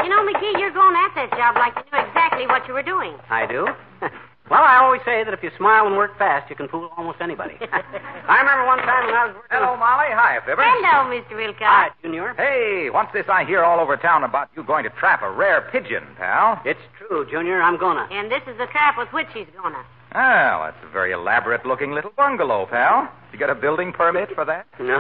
You 0.07 0.09
know, 0.15 0.23
McGee, 0.23 0.59
you're 0.63 0.71
going 0.71 0.95
at 0.95 1.11
that 1.15 1.31
job 1.35 1.55
like 1.59 1.75
you 1.75 1.83
knew 1.91 1.99
exactly 2.07 2.47
what 2.47 2.67
you 2.67 2.73
were 2.73 2.83
doing. 2.87 3.15
I 3.29 3.45
do. 3.45 3.67
well, 4.49 4.63
I 4.63 4.77
always 4.81 5.01
say 5.05 5.23
that 5.23 5.33
if 5.33 5.43
you 5.43 5.51
smile 5.57 5.87
and 5.87 5.95
work 5.95 6.17
fast, 6.17 6.49
you 6.49 6.55
can 6.55 6.67
fool 6.67 6.89
almost 6.97 7.21
anybody. 7.21 7.55
I 7.61 8.39
remember 8.39 8.65
one 8.65 8.79
time 8.79 9.05
when 9.05 9.15
I 9.15 9.25
was 9.27 9.35
working. 9.35 9.49
Hello, 9.51 9.77
Molly. 9.77 10.09
Hi, 10.09 10.39
Fibber. 10.45 10.63
Hello, 10.65 11.09
Mr. 11.09 11.35
Wilcox. 11.35 11.61
Hi, 11.61 11.89
Junior. 12.01 12.33
Hey, 12.35 12.89
what's 12.89 13.13
this 13.13 13.25
I 13.29 13.45
hear 13.45 13.63
all 13.63 13.79
over 13.79 13.97
town 13.97 14.23
about 14.23 14.49
you 14.55 14.63
going 14.63 14.83
to 14.83 14.89
trap 14.91 15.21
a 15.21 15.31
rare 15.31 15.69
pigeon, 15.71 16.03
pal? 16.17 16.61
It's 16.65 16.79
true, 16.97 17.25
Junior. 17.29 17.61
I'm 17.61 17.77
gonna. 17.79 18.07
And 18.11 18.31
this 18.31 18.41
is 18.47 18.57
the 18.57 18.65
trap 18.67 18.95
with 18.97 19.09
which 19.13 19.27
he's 19.33 19.47
gonna. 19.61 19.83
Ah, 20.11 20.57
oh, 20.57 20.65
that's 20.65 20.83
a 20.83 20.91
very 20.91 21.11
elaborate 21.11 21.65
looking 21.65 21.91
little 21.91 22.11
bungalow, 22.17 22.65
pal. 22.65 23.07
You 23.31 23.37
got 23.37 23.51
a 23.51 23.55
building 23.55 23.93
permit 23.93 24.29
for 24.33 24.45
that? 24.45 24.65
No, 24.79 24.97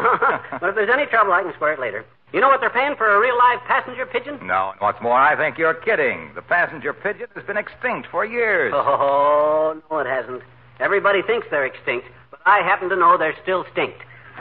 but 0.59 0.69
if 0.69 0.75
there's 0.75 0.89
any 0.93 1.07
trouble, 1.07 1.33
I 1.33 1.41
can 1.41 1.53
square 1.55 1.73
it 1.73 1.79
later. 1.79 2.05
You 2.31 2.41
know 2.41 2.47
what 2.47 2.59
they're 2.59 2.69
paying 2.69 2.95
for 2.95 3.09
a 3.09 3.19
real 3.19 3.35
live 3.37 3.59
passenger 3.67 4.05
pigeon? 4.05 4.37
No, 4.45 4.69
and 4.71 4.79
what's 4.79 5.01
more, 5.01 5.17
I 5.17 5.35
think 5.35 5.57
you're 5.57 5.73
kidding. 5.73 6.31
The 6.35 6.43
passenger 6.43 6.93
pigeon 6.93 7.25
has 7.35 7.43
been 7.45 7.57
extinct 7.57 8.07
for 8.11 8.23
years. 8.23 8.71
Oh, 8.75 9.81
no, 9.89 9.97
it 9.97 10.05
hasn't. 10.05 10.43
Everybody 10.79 11.23
thinks 11.23 11.47
they're 11.49 11.65
extinct, 11.65 12.05
but 12.29 12.39
I 12.45 12.59
happen 12.59 12.87
to 12.89 12.95
know 12.95 13.17
they're 13.17 13.35
still 13.41 13.65
stinked. 13.71 13.97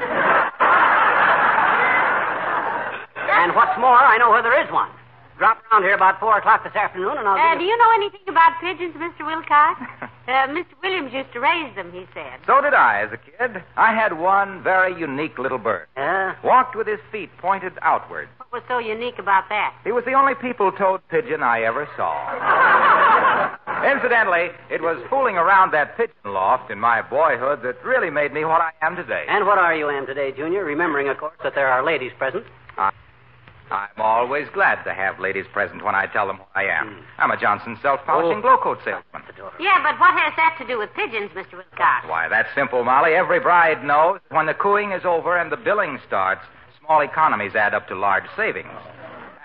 and 3.48 3.56
what's 3.56 3.78
more, 3.80 3.96
I 3.96 4.18
know 4.18 4.30
where 4.30 4.42
there 4.42 4.62
is 4.62 4.70
one. 4.70 4.90
Drop 5.38 5.62
around 5.70 5.82
here 5.84 5.94
about 5.94 6.18
four 6.18 6.36
o'clock 6.36 6.64
this 6.64 6.74
afternoon, 6.74 7.16
and 7.16 7.28
I'll 7.28 7.38
Uh, 7.38 7.52
give 7.52 7.60
do 7.60 7.64
you... 7.64 7.70
you 7.70 7.78
know 7.78 7.92
anything 7.94 8.20
about 8.28 8.58
pigeons, 8.60 8.94
Mr. 8.96 9.24
Wilcox? 9.24 9.80
uh, 10.02 10.30
Mr. 10.50 10.74
Williams 10.82 11.12
used 11.12 11.32
to 11.32 11.38
raise 11.40 11.72
them, 11.76 11.92
he 11.92 12.06
said. 12.12 12.40
So 12.46 12.60
did 12.60 12.74
I 12.74 13.02
as 13.02 13.12
a 13.12 13.16
kid. 13.18 13.62
I 13.76 13.94
had 13.94 14.18
one 14.18 14.62
very 14.64 14.98
unique 14.98 15.38
little 15.38 15.58
bird. 15.58 15.86
Yeah? 15.96 16.34
Walked 16.42 16.74
with 16.74 16.88
his 16.88 16.98
feet 17.12 17.30
pointed 17.38 17.72
outward. 17.82 18.28
What 18.38 18.50
was 18.52 18.62
so 18.66 18.78
unique 18.78 19.18
about 19.20 19.48
that? 19.48 19.74
He 19.84 19.92
was 19.92 20.04
the 20.04 20.14
only 20.14 20.34
people-toed 20.34 21.06
pigeon 21.08 21.42
I 21.42 21.62
ever 21.62 21.88
saw. 21.96 22.16
Incidentally, 23.94 24.48
it 24.70 24.82
was 24.82 24.98
fooling 25.08 25.36
around 25.36 25.70
that 25.72 25.96
pigeon 25.96 26.14
loft 26.24 26.70
in 26.70 26.80
my 26.80 27.00
boyhood 27.00 27.62
that 27.62 27.76
really 27.84 28.10
made 28.10 28.32
me 28.32 28.44
what 28.44 28.60
I 28.60 28.72
am 28.82 28.96
today. 28.96 29.24
And 29.28 29.46
what 29.46 29.58
are 29.58 29.74
you, 29.76 29.88
Am, 29.88 30.04
today, 30.06 30.32
Junior? 30.32 30.64
Remembering, 30.64 31.08
of 31.08 31.18
course, 31.18 31.36
that 31.44 31.54
there 31.54 31.68
are 31.68 31.84
ladies 31.84 32.10
present. 32.18 32.44
I'm 33.70 33.88
always 34.00 34.48
glad 34.54 34.82
to 34.84 34.94
have 34.94 35.18
ladies 35.20 35.46
present 35.52 35.84
when 35.84 35.94
I 35.94 36.06
tell 36.06 36.26
them 36.26 36.36
who 36.38 36.44
I 36.54 36.64
am. 36.64 36.88
Hmm. 36.88 37.00
I'm 37.18 37.30
a 37.30 37.36
Johnson 37.36 37.78
self-polishing 37.82 38.38
Oh. 38.38 38.42
Glo-Coat 38.42 38.78
salesman. 38.84 39.22
Yeah, 39.60 39.82
but 39.82 39.98
what 40.00 40.14
has 40.14 40.32
that 40.36 40.56
to 40.60 40.66
do 40.66 40.78
with 40.78 40.92
pigeons, 40.94 41.30
Mr. 41.32 41.52
Wilcox? 41.54 42.06
Why, 42.06 42.28
that's 42.28 42.48
simple, 42.54 42.84
Molly. 42.84 43.14
Every 43.14 43.40
bride 43.40 43.84
knows 43.84 44.20
that 44.28 44.34
when 44.36 44.46
the 44.46 44.54
cooing 44.54 44.92
is 44.92 45.04
over 45.04 45.36
and 45.36 45.50
the 45.52 45.56
billing 45.56 45.98
starts, 46.06 46.42
small 46.80 47.00
economies 47.02 47.54
add 47.54 47.74
up 47.74 47.86
to 47.88 47.94
large 47.94 48.24
savings. 48.36 48.68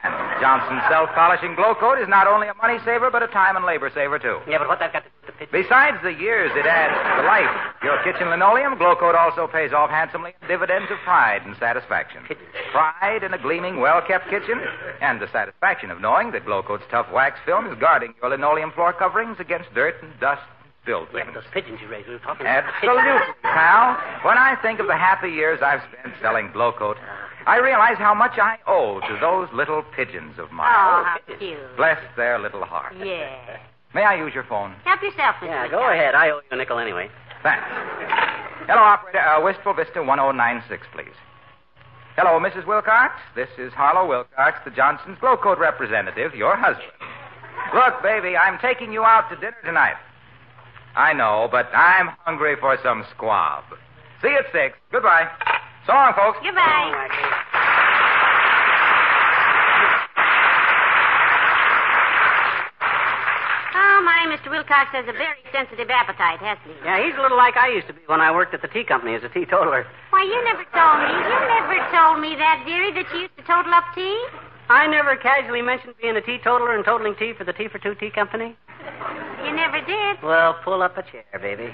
And 0.04 0.12
Johnson 0.42 0.82
self-polishing 0.90 1.56
Glo-Coat 1.56 1.98
is 2.02 2.10
not 2.10 2.28
only 2.28 2.48
a 2.50 2.54
money 2.56 2.78
saver, 2.84 3.10
but 3.10 3.24
a 3.24 3.28
time 3.28 3.56
and 3.56 3.64
labor 3.66 3.90
saver, 3.94 4.20
too. 4.20 4.40
Yeah, 4.48 4.58
but 4.60 4.68
what 4.68 4.80
that 4.80 4.92
got 4.92 5.04
to 5.04 5.10
do 5.10 5.16
with 5.24 5.28
the 5.28 5.46
pigeon? 5.48 5.64
Besides 5.64 5.98
the 6.04 6.12
years 6.12 6.52
it 6.56 6.66
adds 6.68 6.92
to 6.92 7.22
the 7.22 7.26
life, 7.28 7.48
your 7.82 8.04
kitchen 8.04 8.28
linoleum, 8.30 8.78
Glo-Coat 8.78 9.16
also 9.16 9.48
pays 9.48 9.72
off 9.72 9.90
handsomely 9.90 10.36
in 10.42 10.48
dividends 10.48 10.92
of 10.92 10.98
pride 11.08 11.42
and 11.46 11.56
satisfaction. 11.58 12.24
Pride 12.72 13.24
in 13.24 13.34
a 13.34 13.38
gleaming, 13.38 13.80
well-kept 13.80 14.30
kitchen, 14.30 14.60
and 15.00 15.22
the 15.22 15.32
satisfaction 15.32 15.90
of 15.90 16.02
knowing 16.02 16.32
that 16.32 16.44
Glo-Coat's 16.46 16.84
tough 16.92 17.08
wax 17.14 17.40
film 17.46 17.72
is 17.72 17.80
guarding 17.80 18.14
your 18.22 18.30
linoleum 18.30 18.72
floor 18.74 18.92
coverings 18.92 19.38
against 19.40 19.74
dirt 19.74 19.96
and 20.04 20.12
dust 20.20 20.42
and 20.60 20.72
spilled 20.84 21.08
Yeah, 21.16 21.24
things. 21.24 21.36
those 21.36 21.48
pigeons 21.54 21.80
you 21.82 21.88
raised, 21.88 22.10
we 22.10 22.16
were 22.16 22.20
talking. 22.20 22.46
Absolutely, 22.46 23.24
pal. 23.44 23.96
When 24.28 24.38
I 24.38 24.58
think 24.62 24.82
of 24.82 24.88
the 24.88 24.98
happy 24.98 25.30
years 25.30 25.62
I've 25.64 25.80
spent 25.96 26.14
selling 26.22 26.52
Glo-Coat, 26.52 26.98
I 27.46 27.58
realize 27.58 27.98
how 27.98 28.14
much 28.14 28.38
I 28.40 28.58
owe 28.68 29.00
to 29.02 29.18
those 29.20 29.48
little 29.54 29.84
pigeons 29.96 30.40
of 30.40 30.52
mine. 30.52 30.68
Oh, 30.72 31.04
how 31.04 31.18
cute. 31.38 31.58
Bless 31.78 32.00
their 32.16 32.40
little 32.40 32.64
hearts. 32.64 32.96
Yeah. 33.00 33.58
May 33.94 34.04
I 34.04 34.16
use 34.16 34.34
your 34.34 34.46
phone? 34.46 34.74
Help 34.86 35.02
yourself, 35.04 35.36
Mr. 35.42 35.48
Yeah, 35.48 35.64
Woodcock. 35.64 35.80
go 35.82 35.92
ahead. 35.92 36.16
I 36.16 36.30
owe 36.30 36.38
you 36.38 36.50
a 36.52 36.56
nickel 36.56 36.80
anyway. 36.80 37.10
Thanks. 37.44 37.64
Hello, 38.68 38.82
operator. 38.82 39.20
Uh, 39.20 39.44
Wistful 39.44 39.74
Vista 39.74 40.02
1096, 40.02 40.88
please. 40.94 41.14
Hello, 42.16 42.40
Mrs. 42.40 42.66
Wilcox. 42.66 43.14
This 43.36 43.50
is 43.58 43.74
Harlow 43.74 44.08
Wilcox, 44.08 44.60
the 44.66 44.72
Johnson's 44.72 45.18
Glo-Coat 45.20 45.60
representative, 45.60 46.34
your 46.36 46.56
husband. 46.56 46.88
Look, 47.74 48.02
baby, 48.02 48.38
I'm 48.38 48.58
taking 48.60 48.92
you 48.94 49.04
out 49.04 49.30
to 49.30 49.36
dinner 49.36 49.58
tonight. 49.66 49.96
I 50.96 51.12
know, 51.14 51.50
but 51.52 51.68
I'm 51.74 52.10
hungry 52.20 52.56
for 52.60 52.78
some 52.84 53.04
squab. 53.16 53.64
See 54.22 54.30
you 54.30 54.38
at 54.38 54.46
six. 54.52 54.78
Goodbye. 54.92 55.28
So 55.86 55.94
long, 55.94 56.14
folks. 56.16 56.40
Goodbye. 56.44 58.04
Oh, 63.76 64.00
my, 64.06 64.30
Mr. 64.30 64.52
Wilcox 64.52 64.94
has 64.94 65.06
a 65.10 65.14
very 65.18 65.42
sensitive 65.52 65.90
appetite, 65.90 66.40
hasn't 66.40 66.68
he? 66.70 66.78
Yeah, 66.86 67.02
he's 67.04 67.18
a 67.18 67.22
little 67.22 67.38
like 67.38 67.58
I 67.58 67.70
used 67.74 67.88
to 67.88 67.94
be 67.94 68.02
when 68.06 68.22
I 68.22 68.30
worked 68.32 68.54
at 68.54 68.62
the 68.62 68.68
tea 68.68 68.84
company 68.84 69.16
as 69.16 69.24
a 69.24 69.30
teetotaler. 69.30 69.86
Why, 70.12 70.24
you 70.24 70.38
never 70.46 70.64
told 70.70 70.98
me. 71.02 71.10
You 71.10 71.38
never 71.50 71.78
told 71.90 72.22
me 72.22 72.38
that, 72.38 72.62
dearie, 72.66 72.94
that 72.94 73.10
you 73.14 73.26
used 73.26 73.38
to 73.38 73.44
total 73.44 73.74
up 73.74 73.86
tea. 73.96 74.14
I 74.70 74.88
never 74.88 75.16
casually 75.18 75.62
mentioned 75.62 75.96
being 76.02 76.16
a 76.16 76.22
teetotaler 76.22 76.76
and 76.76 76.86
totaling 76.86 77.16
tea 77.18 77.34
for 77.34 77.44
the 77.44 77.54
Tea 77.54 77.68
for 77.68 77.80
Two 77.80 77.96
Tea 77.96 78.12
Company. 78.14 78.56
You 79.44 79.52
never 79.52 79.82
did. 79.82 80.22
Well, 80.24 80.56
pull 80.64 80.82
up 80.82 80.98
a 80.98 81.04
chair, 81.04 81.26
baby. 81.42 81.74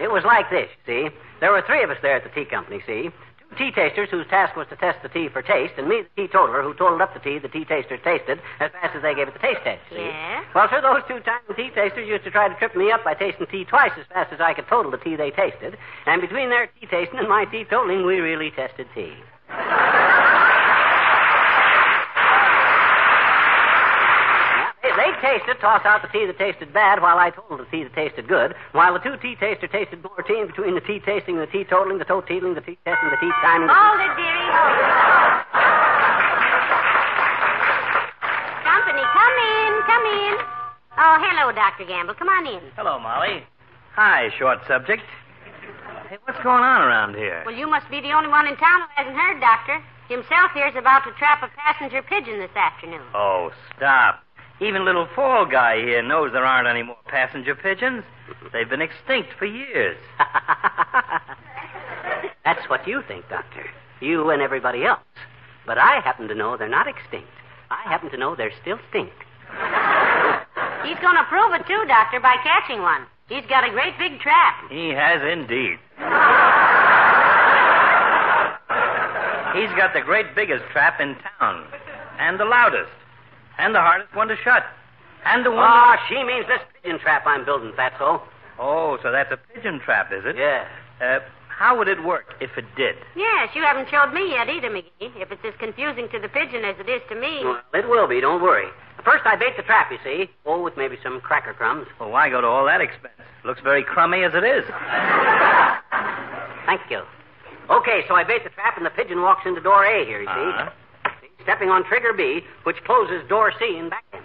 It 0.00 0.10
was 0.10 0.24
like 0.24 0.48
this, 0.50 0.68
you 0.86 1.10
see. 1.10 1.14
There 1.40 1.52
were 1.52 1.62
three 1.66 1.82
of 1.82 1.90
us 1.90 1.98
there 2.00 2.16
at 2.16 2.24
the 2.24 2.30
tea 2.30 2.48
company, 2.48 2.80
see. 2.86 3.10
Two 3.58 3.66
tea 3.66 3.72
tasters 3.72 4.08
whose 4.10 4.26
task 4.28 4.56
was 4.56 4.66
to 4.68 4.76
test 4.76 5.02
the 5.02 5.08
tea 5.08 5.28
for 5.28 5.42
taste, 5.42 5.74
and 5.76 5.88
me, 5.88 6.02
the 6.02 6.22
teetotaler, 6.22 6.62
who 6.62 6.72
totaled 6.72 7.02
up 7.02 7.12
the 7.12 7.20
tea 7.20 7.38
the 7.38 7.48
tea 7.48 7.64
tasters 7.64 7.98
tasted 8.04 8.40
as 8.60 8.70
fast 8.70 8.94
as 8.94 9.02
they 9.02 9.12
gave 9.14 9.26
it 9.26 9.34
the 9.34 9.40
taste 9.40 9.60
test, 9.64 9.82
see. 9.90 9.96
Yeah? 9.96 10.44
Well, 10.54 10.68
sir, 10.70 10.80
those 10.80 11.02
two 11.08 11.18
tiny 11.20 11.42
tea 11.56 11.74
tasters 11.74 12.08
used 12.08 12.24
to 12.24 12.30
try 12.30 12.48
to 12.48 12.54
trip 12.54 12.76
me 12.76 12.92
up 12.92 13.04
by 13.04 13.14
tasting 13.14 13.46
tea 13.50 13.64
twice 13.64 13.92
as 13.98 14.06
fast 14.06 14.32
as 14.32 14.40
I 14.40 14.54
could 14.54 14.68
total 14.68 14.90
the 14.90 14.98
tea 14.98 15.16
they 15.16 15.30
tasted. 15.32 15.76
And 16.06 16.20
between 16.20 16.48
their 16.48 16.68
tea 16.80 16.86
tasting 16.86 17.18
and 17.18 17.28
my 17.28 17.44
tea 17.44 17.64
totaling, 17.64 18.06
we 18.06 18.20
really 18.20 18.52
tested 18.52 18.86
tea. 18.94 19.12
They, 24.82 24.94
they 24.96 25.09
tasted, 25.20 25.60
toss 25.60 25.84
out 25.84 26.02
the 26.02 26.08
tea 26.08 26.26
that 26.26 26.38
tasted 26.38 26.72
bad, 26.72 27.00
while 27.00 27.18
I 27.18 27.30
totaled 27.30 27.60
the 27.60 27.66
tea 27.70 27.84
that 27.84 27.94
tasted 27.94 28.26
good. 28.28 28.54
While 28.72 28.92
the 28.94 29.00
two 29.00 29.16
tea 29.22 29.36
tasters 29.36 29.70
tasted 29.70 30.02
more 30.02 30.22
tea, 30.26 30.38
and 30.40 30.48
between 30.48 30.74
the 30.74 30.80
tea 30.80 31.00
tasting 31.00 31.38
and 31.38 31.46
the 31.46 31.50
tea 31.52 31.64
totaling, 31.64 31.98
the 31.98 32.04
toe 32.04 32.22
teetling, 32.22 32.54
the 32.54 32.60
tea 32.64 32.78
testing, 32.84 33.10
the 33.10 33.16
tea 33.20 33.32
timing. 33.42 33.68
The 33.68 33.74
Hold 33.74 34.00
it, 34.00 34.12
dearie. 34.16 34.48
Hold 34.50 34.76
it. 34.80 36.20
Company, 38.64 39.04
come 39.14 39.36
in. 39.38 39.72
Come 39.86 40.04
in. 40.06 40.34
Oh, 41.00 41.16
hello, 41.20 41.52
Dr. 41.52 41.84
Gamble. 41.86 42.14
Come 42.14 42.28
on 42.28 42.46
in. 42.46 42.60
Hello, 42.76 42.98
Molly. 42.98 43.44
Hi, 43.96 44.30
short 44.38 44.58
subject. 44.68 45.02
Hey, 46.08 46.18
what's 46.24 46.42
going 46.42 46.62
on 46.62 46.82
around 46.82 47.14
here? 47.14 47.42
Well, 47.46 47.54
you 47.54 47.68
must 47.68 47.88
be 47.90 48.00
the 48.00 48.12
only 48.12 48.28
one 48.28 48.46
in 48.46 48.56
town 48.56 48.80
who 48.82 48.88
hasn't 48.96 49.16
heard, 49.16 49.40
Doctor. 49.40 49.78
Himself 50.08 50.50
here's 50.54 50.74
about 50.74 51.04
to 51.06 51.12
trap 51.18 51.42
a 51.42 51.48
passenger 51.54 52.02
pigeon 52.02 52.40
this 52.40 52.50
afternoon. 52.56 53.02
Oh, 53.14 53.50
stop. 53.76 54.24
Even 54.60 54.84
little 54.84 55.08
fall 55.16 55.46
guy 55.46 55.78
here 55.78 56.02
knows 56.02 56.32
there 56.32 56.44
aren't 56.44 56.68
any 56.68 56.82
more 56.82 56.98
passenger 57.06 57.54
pigeons. 57.54 58.04
They've 58.52 58.68
been 58.68 58.82
extinct 58.82 59.30
for 59.38 59.46
years. 59.46 59.96
That's 62.44 62.68
what 62.68 62.86
you 62.86 63.02
think, 63.08 63.26
Doctor. 63.30 63.64
You 64.00 64.28
and 64.30 64.42
everybody 64.42 64.84
else. 64.84 65.00
But 65.66 65.78
I 65.78 66.00
happen 66.00 66.28
to 66.28 66.34
know 66.34 66.56
they're 66.58 66.68
not 66.68 66.88
extinct. 66.88 67.28
I 67.70 67.82
happen 67.84 68.10
to 68.10 68.18
know 68.18 68.34
they're 68.36 68.52
still 68.60 68.78
stink. 68.90 69.12
He's 70.84 70.98
going 71.00 71.16
to 71.16 71.24
prove 71.28 71.54
it, 71.54 71.66
too, 71.66 71.84
Doctor, 71.88 72.20
by 72.20 72.36
catching 72.42 72.82
one. 72.82 73.06
He's 73.28 73.46
got 73.48 73.66
a 73.66 73.70
great 73.70 73.96
big 73.98 74.20
trap. 74.20 74.70
He 74.70 74.88
has 74.90 75.22
indeed. 75.22 75.78
He's 79.54 79.70
got 79.76 79.94
the 79.94 80.00
great 80.04 80.34
biggest 80.34 80.64
trap 80.72 81.00
in 81.00 81.16
town, 81.38 81.64
and 82.18 82.38
the 82.38 82.44
loudest, 82.44 82.90
and 83.60 83.74
the 83.74 83.80
hardest 83.80 84.14
one 84.16 84.28
to 84.28 84.36
shut, 84.42 84.64
and 85.24 85.44
the 85.44 85.50
one. 85.50 85.60
Oh, 85.62 85.96
she 86.08 86.22
means 86.24 86.46
this 86.46 86.60
pigeon 86.82 86.98
trap 86.98 87.24
I'm 87.26 87.44
building, 87.44 87.72
Fatso. 87.72 88.22
Oh, 88.58 88.98
so 89.02 89.12
that's 89.12 89.30
a 89.32 89.38
pigeon 89.54 89.80
trap, 89.80 90.12
is 90.12 90.22
it? 90.24 90.36
Yeah. 90.36 90.66
Uh, 91.00 91.18
how 91.48 91.76
would 91.76 91.88
it 91.88 92.02
work 92.02 92.34
if 92.40 92.56
it 92.56 92.64
did? 92.76 92.96
Yes, 93.16 93.50
you 93.54 93.62
haven't 93.62 93.88
showed 93.90 94.12
me 94.14 94.30
yet 94.30 94.48
either, 94.48 94.70
McGee. 94.70 95.12
If 95.20 95.30
it's 95.30 95.44
as 95.44 95.52
confusing 95.58 96.08
to 96.08 96.18
the 96.18 96.28
pigeon 96.28 96.64
as 96.64 96.76
it 96.80 96.88
is 96.88 97.02
to 97.10 97.14
me. 97.14 97.40
Well, 97.44 97.60
it 97.74 97.88
will 97.88 98.08
be, 98.08 98.20
don't 98.20 98.42
worry. 98.42 98.68
First, 99.04 99.24
I 99.26 99.36
bait 99.36 99.56
the 99.56 99.62
trap, 99.62 99.90
you 99.92 99.98
see. 100.04 100.30
Oh, 100.46 100.62
with 100.62 100.76
maybe 100.76 100.96
some 101.02 101.20
cracker 101.20 101.52
crumbs. 101.52 101.86
Well, 101.98 102.10
why 102.10 102.30
go 102.30 102.40
to 102.40 102.46
all 102.46 102.64
that 102.64 102.80
expense? 102.80 103.14
Looks 103.44 103.60
very 103.60 103.82
crummy 103.84 104.24
as 104.24 104.32
it 104.34 104.44
is. 104.44 104.64
Thank 106.66 106.82
you. 106.90 107.02
Okay, 107.70 108.02
so 108.08 108.14
I 108.14 108.24
bait 108.24 108.44
the 108.44 108.50
trap, 108.50 108.76
and 108.76 108.84
the 108.84 108.90
pigeon 108.90 109.22
walks 109.22 109.46
into 109.46 109.60
door 109.60 109.84
A 109.84 110.04
here, 110.04 110.22
you. 110.22 110.28
Uh-huh. 110.28 110.68
See, 110.68 110.74
Stepping 111.42 111.70
on 111.70 111.84
trigger 111.84 112.12
B, 112.12 112.42
which 112.64 112.82
closes 112.84 113.26
door 113.28 113.52
C 113.58 113.76
and 113.78 113.90
back 113.90 114.04
in. 114.12 114.20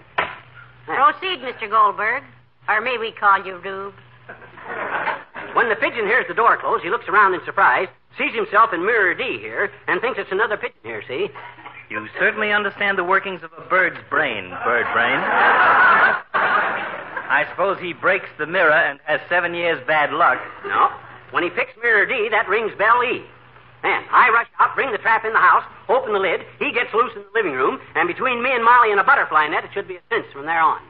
Proceed, 0.86 1.40
Mr. 1.40 1.70
Goldberg. 1.70 2.24
Or 2.68 2.82
may 2.82 2.98
we 2.98 3.12
call 3.12 3.46
you 3.46 3.58
Rube? 3.58 3.94
When 5.54 5.70
the 5.70 5.76
pigeon 5.76 6.06
hears 6.06 6.26
the 6.28 6.34
door 6.34 6.58
close, 6.58 6.82
he 6.82 6.90
looks 6.90 7.08
around 7.08 7.34
in 7.34 7.40
surprise, 7.46 7.88
sees 8.18 8.34
himself 8.34 8.74
in 8.74 8.86
mirror 8.86 9.14
D 9.14 9.38
here, 9.40 9.72
and 9.88 10.02
thinks 10.02 10.20
it's 10.20 10.32
another 10.32 10.58
pigeon 10.58 10.80
here, 10.84 11.04
see? 11.08 11.30
You 11.90 12.08
certainly 12.20 12.52
understand 12.52 12.98
the 12.98 13.04
workings 13.04 13.44
of 13.44 13.52
a 13.58 13.62
bird's 13.70 14.00
brain, 14.10 14.50
bird 14.66 14.88
brain. 14.94 15.20
I 17.28 17.46
suppose 17.52 17.78
he 17.80 17.94
breaks 17.94 18.30
the 18.38 18.48
mirror 18.48 18.72
and 18.74 19.00
has 19.06 19.22
seven 19.30 19.54
years 19.54 19.82
bad 19.88 20.12
luck. 20.12 20.40
No. 20.66 20.90
When 21.32 21.44
he 21.44 21.50
picks 21.50 21.72
mirror 21.82 22.06
D, 22.06 22.30
that 22.32 22.50
rings 22.50 22.72
bell 22.78 23.04
E. 23.04 23.24
Then 23.86 24.02
I 24.10 24.32
rush 24.34 24.48
out, 24.58 24.74
bring 24.74 24.92
the 24.92 24.98
trap 24.98 25.24
in 25.26 25.32
the 25.34 25.38
house, 25.40 25.62
open 25.90 26.12
the 26.14 26.20
lid, 26.20 26.42
he 26.58 26.72
gets 26.74 26.90
loose 26.92 27.12
in 27.16 27.22
the 27.22 27.30
living 27.38 27.52
room, 27.54 27.78
and 27.94 28.08
between 28.08 28.42
me 28.42 28.50
and 28.52 28.66
Molly 28.66 28.90
and 28.90 29.00
a 29.00 29.04
butterfly 29.04 29.46
net, 29.48 29.64
it 29.64 29.70
should 29.78 29.88
be 29.88 29.98
a 29.98 30.02
cinch 30.10 30.26
from 30.34 30.48
there 30.48 30.60
on. 30.62 30.82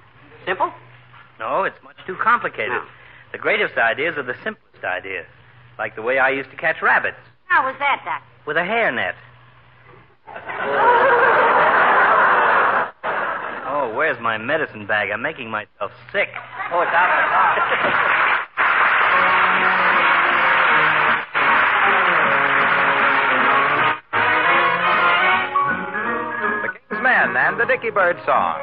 Simple? 0.46 0.72
No, 1.38 1.66
it's 1.66 1.76
much 1.84 1.98
too 2.08 2.16
complicated. 2.16 2.70
No. 2.72 2.86
The 3.34 3.38
greatest 3.38 3.76
ideas 3.78 4.16
are 4.18 4.24
the 4.24 4.38
simplest 4.46 4.86
ideas, 4.86 5.26
like 5.78 5.98
the 5.98 6.04
way 6.04 6.20
I 6.20 6.30
used 6.30 6.52
to 6.52 6.56
catch 6.56 6.82
rabbits 6.82 7.18
How 7.48 7.66
was 7.68 7.76
that, 7.80 8.02
Doctor? 8.06 8.24
with 8.48 8.56
a 8.56 8.64
hair 8.64 8.94
net. 8.94 9.16
Oh, 13.68 13.92
where's 13.94 14.18
my 14.22 14.38
medicine 14.38 14.86
bag? 14.88 15.12
I'm 15.12 15.22
making 15.22 15.50
myself 15.50 15.92
sick. 16.12 16.30
Oh, 16.72 16.80
it's 16.82 16.92
out 16.96 17.10
of 17.12 17.18
the 17.20 17.28
car. 17.30 18.35
The 27.66 27.74
Dicky 27.74 27.90
Bird 27.90 28.18
song. 28.26 28.62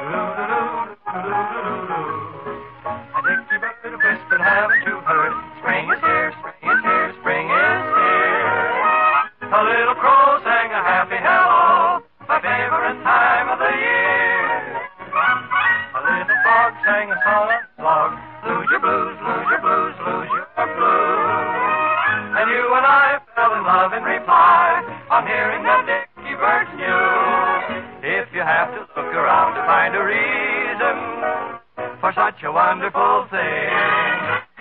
A 3.11 3.19
dicky 3.19 3.57
bird 3.59 3.99
whispered, 3.99 4.39
haven't 4.39 4.83
you 4.87 4.95
heard? 5.03 5.33
Spring 5.59 5.91
is 5.91 5.99
here, 5.99 6.31
spring 6.39 6.71
is 6.71 6.79
here, 6.83 7.11
spring 7.19 7.45
is 7.51 7.83
here. 7.99 9.51
A 9.51 9.59
little 9.59 9.95
crow 9.99 10.39
sang 10.47 10.71
a 10.71 10.79
happy 10.87 11.19
hello, 11.19 11.99
my 12.31 12.39
favorite 12.39 13.03
time 13.03 13.51
of 13.51 13.59
the 13.59 13.73
year. 13.75 14.79
A 14.79 15.99
little 15.99 16.39
frog 16.47 16.71
sang 16.87 17.11
a 17.11 17.17
song 17.27 17.51
on 17.51 17.59
the 17.75 17.83
log, 17.83 18.11
lose 18.47 18.67
your 18.71 18.79
blues, 18.79 19.19
lose 19.19 19.47
your 19.51 19.59
blues, 19.59 19.95
lose 19.99 20.31
your 20.31 20.47
blues. 20.55 21.43
And 22.39 22.47
you 22.49 22.65
and 22.71 22.85
I 22.87 23.19
fell 23.35 23.51
in 23.51 23.63
love 23.67 23.91
in 23.91 24.03
reply 24.03 24.79
on 25.11 25.27
hearing 25.27 25.63
that 25.67 25.82
reason 30.03 30.97
for 31.99 32.11
such 32.15 32.43
a 32.43 32.51
wonderful 32.51 33.27
thing. 33.31 33.71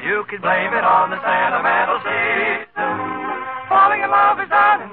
You 0.07 0.24
could 0.31 0.42
blame 0.42 0.72
it 0.74 0.85
on 0.87 1.11
the 1.11 1.18
sentimental 1.18 1.98
season. 2.02 2.90
Falling 3.68 4.02
in 4.02 4.11
love 4.11 4.38
is 4.38 4.48
done 4.48 4.83
in 4.83 4.90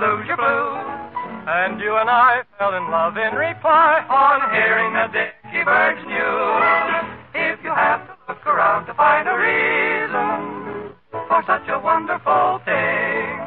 Lose 0.00 0.26
your 0.26 0.36
blues. 0.36 1.04
And 1.46 1.78
you 1.78 1.94
and 1.96 2.10
I 2.10 2.42
fell 2.58 2.74
in 2.74 2.90
love 2.90 3.16
in 3.16 3.34
reply 3.36 4.00
on 4.08 4.40
hearing 4.50 4.90
the 4.90 5.06
Dicky 5.12 5.62
Bird's 5.62 6.02
news. 6.08 7.04
If 7.34 7.62
you 7.62 7.70
have 7.70 8.02
to 8.08 8.14
look 8.26 8.46
around 8.46 8.86
to 8.86 8.94
find 8.94 9.28
a 9.28 9.36
reason 9.38 10.94
for 11.12 11.44
such 11.46 11.68
a 11.68 11.78
wonderful 11.78 12.58
thing, 12.64 13.38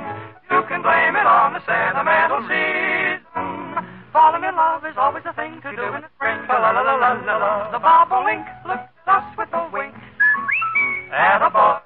you 0.48 0.64
can 0.72 0.86
blame 0.86 1.20
it 1.20 1.28
on 1.28 1.58
the 1.58 1.62
sentimental 1.66 2.40
season. 2.48 3.84
Falling 4.14 4.46
in 4.48 4.56
love 4.56 4.86
is 4.86 4.96
always 4.96 5.24
the 5.26 5.34
thing 5.34 5.60
to 5.62 5.76
do 5.76 5.84
in 5.98 6.02
the 6.06 6.10
spring. 6.16 6.40
La 6.48 6.64
la 6.64 6.72
la 6.72 6.96
la 6.96 7.12
la 7.12 7.38
la. 7.38 7.72
The 7.76 7.82
bobolink 7.82 8.46
looked 8.64 8.94
at 9.04 9.20
us 9.20 9.28
with 9.38 9.50
a 9.52 9.70
wink. 9.74 9.94
And 11.12 11.44
a 11.44 11.50
boy, 11.50 11.82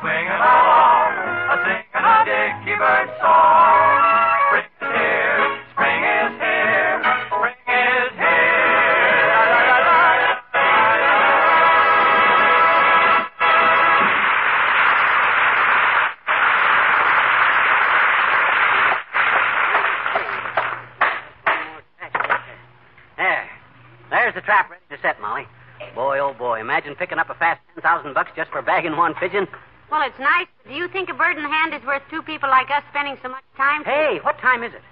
swinging 0.00 0.28
along, 0.28 1.12
a 1.50 1.56
singing 1.64 2.06
a 2.06 2.24
Dicky 2.24 2.74
Bird 2.78 3.08
song. 3.18 3.98
Spring 4.46 4.62
is 4.62 4.94
here, 4.94 5.42
spring 5.74 6.02
is 6.06 6.32
here, 6.38 7.02
spring 7.26 7.58
is 7.66 8.12
here. 8.14 8.46
There. 23.16 23.50
There's 24.10 24.34
the 24.34 24.40
trap 24.42 24.70
ready 24.70 24.82
to 24.90 24.98
set, 25.02 25.20
Molly. 25.20 25.46
Boy, 25.94 26.18
oh 26.20 26.34
boy, 26.34 26.60
imagine 26.60 26.94
picking 26.94 27.18
up 27.18 27.30
a 27.30 27.34
fast 27.34 27.60
10,000 27.74 28.14
bucks 28.14 28.30
just 28.36 28.50
for 28.50 28.62
bagging 28.62 28.96
one 28.96 29.14
pigeon. 29.14 29.48
Well, 29.90 30.02
it's 30.06 30.18
nice. 30.18 30.46
Do 30.66 30.74
you 30.74 30.88
think 30.88 31.08
a 31.08 31.14
bird 31.14 31.36
in 31.36 31.42
the 31.42 31.48
hand 31.48 31.72
is 31.74 31.82
worth 31.86 32.02
two 32.10 32.22
people 32.22 32.48
like 32.48 32.70
us 32.70 32.82
spending 32.90 33.16
so 33.22 33.28
much 33.28 33.44
time? 33.56 33.84
Hey, 33.84 34.20
what 34.22 34.38
time 34.38 34.62
is 34.62 34.72
it? 34.74 34.82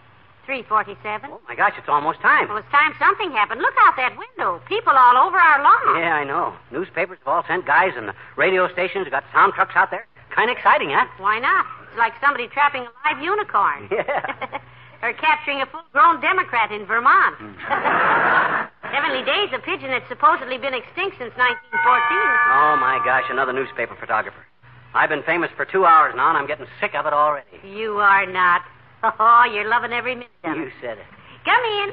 347. 0.46 1.28
Oh, 1.30 1.40
my 1.48 1.54
gosh, 1.54 1.74
it's 1.76 1.88
almost 1.88 2.20
time. 2.20 2.48
Well, 2.48 2.58
it's 2.58 2.70
time 2.70 2.94
something 2.98 3.32
happened. 3.32 3.60
Look 3.60 3.74
out 3.82 3.96
that 3.98 4.16
window. 4.16 4.62
People 4.70 4.94
all 4.94 5.26
over 5.26 5.36
our 5.36 5.58
lawn. 5.62 5.98
Yeah, 5.98 6.14
I 6.14 6.24
know. 6.24 6.54
Newspapers 6.70 7.18
have 7.18 7.28
all 7.28 7.44
sent 7.48 7.66
guys, 7.66 7.92
and 7.96 8.08
the 8.08 8.14
radio 8.36 8.70
stations 8.72 9.04
have 9.04 9.12
got 9.12 9.24
sound 9.34 9.54
trucks 9.54 9.74
out 9.74 9.90
there. 9.90 10.06
Kind 10.30 10.48
of 10.50 10.56
exciting, 10.56 10.90
huh? 10.90 11.06
Why 11.18 11.40
not? 11.40 11.66
It's 11.90 11.98
like 11.98 12.14
somebody 12.22 12.46
trapping 12.48 12.86
a 12.86 12.92
live 13.04 13.22
unicorn. 13.22 13.90
Yeah. 13.96 14.60
or 15.02 15.12
capturing 15.12 15.60
a 15.60 15.66
full-grown 15.66 16.20
Democrat 16.22 16.72
in 16.72 16.86
Vermont. 16.86 17.36
Hmm. 17.36 17.52
Heavenly 18.96 19.24
days, 19.26 19.50
a 19.52 19.58
pigeon 19.58 19.90
that's 19.90 20.08
supposedly 20.08 20.56
been 20.56 20.72
extinct 20.72 21.18
since 21.18 21.34
1914. 21.36 21.68
Oh, 21.76 22.78
my 22.80 23.02
gosh, 23.04 23.24
another 23.28 23.52
newspaper 23.52 23.94
photographer. 23.98 24.40
I've 24.96 25.12
been 25.12 25.22
famous 25.24 25.50
for 25.56 25.68
two 25.68 25.84
hours 25.84 26.14
now, 26.16 26.32
and 26.32 26.38
I'm 26.38 26.46
getting 26.46 26.66
sick 26.80 26.94
of 26.96 27.04
it 27.04 27.12
already. 27.12 27.60
You 27.62 28.00
are 28.00 28.24
not. 28.24 28.62
Oh, 29.04 29.44
you're 29.44 29.68
loving 29.68 29.92
every 29.92 30.14
minute 30.16 30.32
of 30.42 30.56
You 30.56 30.72
said 30.80 30.96
it. 30.96 31.04
Come 31.44 31.62
in. 31.62 31.92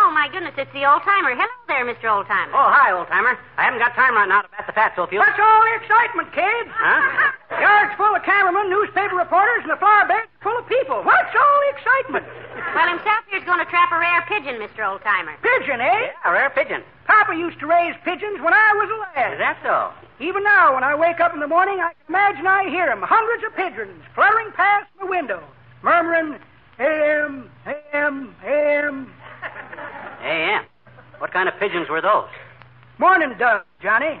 Oh, 0.00 0.10
my 0.16 0.32
goodness, 0.32 0.56
it's 0.56 0.72
the 0.72 0.88
old 0.88 1.04
timer. 1.04 1.36
Hello 1.36 1.56
there, 1.68 1.84
Mr. 1.84 2.08
Old 2.08 2.24
Timer. 2.26 2.56
Oh, 2.56 2.72
hi, 2.72 2.90
old 2.90 3.06
timer. 3.12 3.36
I 3.60 3.68
haven't 3.68 3.84
got 3.84 3.92
time 3.94 4.16
right 4.16 4.26
now 4.26 4.40
to 4.40 4.48
bat 4.48 4.64
the 4.64 4.72
fat, 4.72 4.96
you. 4.96 5.20
What's 5.20 5.38
all 5.38 5.60
the 5.62 5.74
excitement, 5.76 6.32
kid? 6.32 6.64
Huh? 6.72 7.60
Yard's 7.60 7.94
full 8.00 8.10
of 8.10 8.24
cameramen, 8.24 8.72
newspaper 8.72 9.20
reporters, 9.20 9.62
and 9.62 9.70
the 9.70 9.76
flower 9.76 10.08
bed's 10.08 10.32
full 10.40 10.56
of 10.56 10.64
people. 10.66 11.04
What's 11.04 11.30
all 11.36 11.58
the 11.68 11.70
excitement? 11.76 12.24
Well, 12.74 12.88
himself 12.88 13.22
here's 13.28 13.44
going 13.44 13.60
to 13.60 13.68
trap 13.68 13.92
a 13.92 14.00
rare 14.00 14.24
pigeon, 14.24 14.56
Mr. 14.56 14.88
Old 14.88 15.04
Timer. 15.04 15.36
Pigeon, 15.44 15.84
eh? 15.84 16.10
Yeah, 16.10 16.26
a 16.26 16.32
rare 16.32 16.50
pigeon. 16.50 16.80
Papa 17.04 17.36
used 17.36 17.60
to 17.60 17.68
raise 17.68 17.94
pigeons 18.02 18.40
when 18.40 18.56
I 18.56 18.72
was 18.80 18.88
a 18.88 18.98
lad. 19.04 19.36
Is 19.36 19.42
that 19.44 19.60
so? 19.62 19.92
Even 20.20 20.44
now, 20.44 20.74
when 20.74 20.84
I 20.84 20.94
wake 20.94 21.18
up 21.18 21.32
in 21.32 21.40
the 21.40 21.46
morning, 21.46 21.80
I 21.80 21.94
can 21.94 22.14
imagine 22.14 22.46
I 22.46 22.68
hear 22.68 22.86
them, 22.86 23.00
hundreds 23.02 23.42
of 23.44 23.56
pigeons 23.56 24.02
fluttering 24.14 24.52
past 24.52 24.86
my 25.00 25.08
window, 25.08 25.42
murmuring, 25.82 26.38
A.M., 26.78 27.50
A.M., 27.66 28.34
A.M. 28.44 29.12
A.M. 30.22 30.64
What 31.18 31.32
kind 31.32 31.48
of 31.48 31.54
pigeons 31.58 31.88
were 31.88 32.00
those? 32.00 32.28
Morning 32.98 33.36
doves, 33.38 33.64
Johnny. 33.82 34.18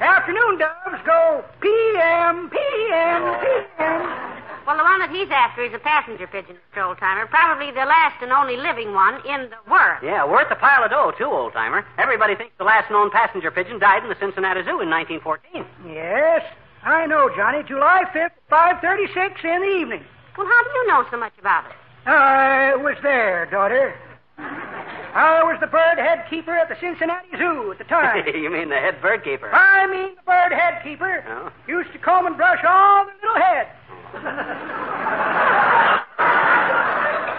Afternoon 0.00 0.58
doves 0.58 1.02
go 1.06 1.44
P.M., 1.60 2.50
P.M., 2.50 3.40
P.M. 3.40 4.33
Well, 4.66 4.78
the 4.78 4.82
one 4.82 4.98
that 5.00 5.10
he's 5.12 5.28
after 5.30 5.62
is 5.62 5.74
a 5.74 5.78
passenger 5.78 6.26
pigeon, 6.26 6.56
Mr. 6.72 6.88
Old 6.88 6.96
Timer. 6.98 7.26
Probably 7.26 7.70
the 7.70 7.84
last 7.84 8.22
and 8.22 8.32
only 8.32 8.56
living 8.56 8.94
one 8.94 9.20
in 9.26 9.52
the 9.52 9.60
world. 9.70 10.00
Yeah, 10.02 10.24
worth 10.24 10.50
a 10.50 10.56
pile 10.56 10.82
of 10.82 10.90
dough, 10.90 11.12
too, 11.18 11.28
old 11.28 11.52
timer. 11.52 11.84
Everybody 11.98 12.34
thinks 12.34 12.54
the 12.56 12.64
last 12.64 12.90
known 12.90 13.10
passenger 13.10 13.50
pigeon 13.50 13.78
died 13.78 14.02
in 14.02 14.08
the 14.08 14.16
Cincinnati 14.18 14.62
Zoo 14.64 14.80
in 14.80 14.88
1914. 14.88 15.66
Yes, 15.92 16.42
I 16.82 17.04
know, 17.04 17.28
Johnny. 17.36 17.62
July 17.62 18.04
5th, 18.14 18.40
5.36 18.50 19.44
in 19.44 19.60
the 19.60 19.68
evening. 19.68 20.04
Well, 20.36 20.46
how 20.46 20.62
do 20.64 20.70
you 20.72 20.86
know 20.88 21.04
so 21.10 21.18
much 21.18 21.34
about 21.38 21.66
it? 21.66 21.76
I 22.06 22.74
was 22.76 22.96
there, 23.02 23.44
daughter. 23.50 23.94
I 24.38 25.44
was 25.44 25.58
the 25.60 25.68
bird 25.68 25.98
head 25.98 26.24
keeper 26.28 26.52
at 26.56 26.68
the 26.68 26.76
Cincinnati 26.80 27.28
Zoo 27.38 27.70
at 27.70 27.78
the 27.78 27.84
time. 27.84 28.26
you 28.34 28.50
mean 28.50 28.68
the 28.68 28.76
head 28.76 29.00
bird 29.00 29.22
keeper? 29.22 29.48
I 29.54 29.86
mean 29.86 30.16
the 30.16 30.22
bird 30.26 30.52
head 30.52 30.82
keeper. 30.82 31.22
Oh. 31.28 31.52
Used 31.68 31.92
to 31.92 31.98
comb 31.98 32.26
and 32.26 32.36
brush 32.36 32.64
all 32.66 33.06
the 33.06 33.12
little 33.22 33.40
heads. 33.40 33.70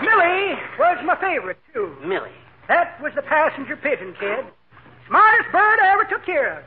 Millie 0.01 0.59
was 0.77 0.97
my 1.05 1.15
favorite, 1.19 1.57
too. 1.73 1.95
Millie. 2.03 2.31
That 2.67 2.99
was 3.01 3.13
the 3.15 3.21
passenger 3.21 3.75
pigeon, 3.77 4.15
kid. 4.19 4.45
Smartest 5.07 5.51
bird 5.51 5.79
I 5.81 5.91
ever 5.93 6.05
took 6.05 6.25
care 6.25 6.57
of. 6.59 6.63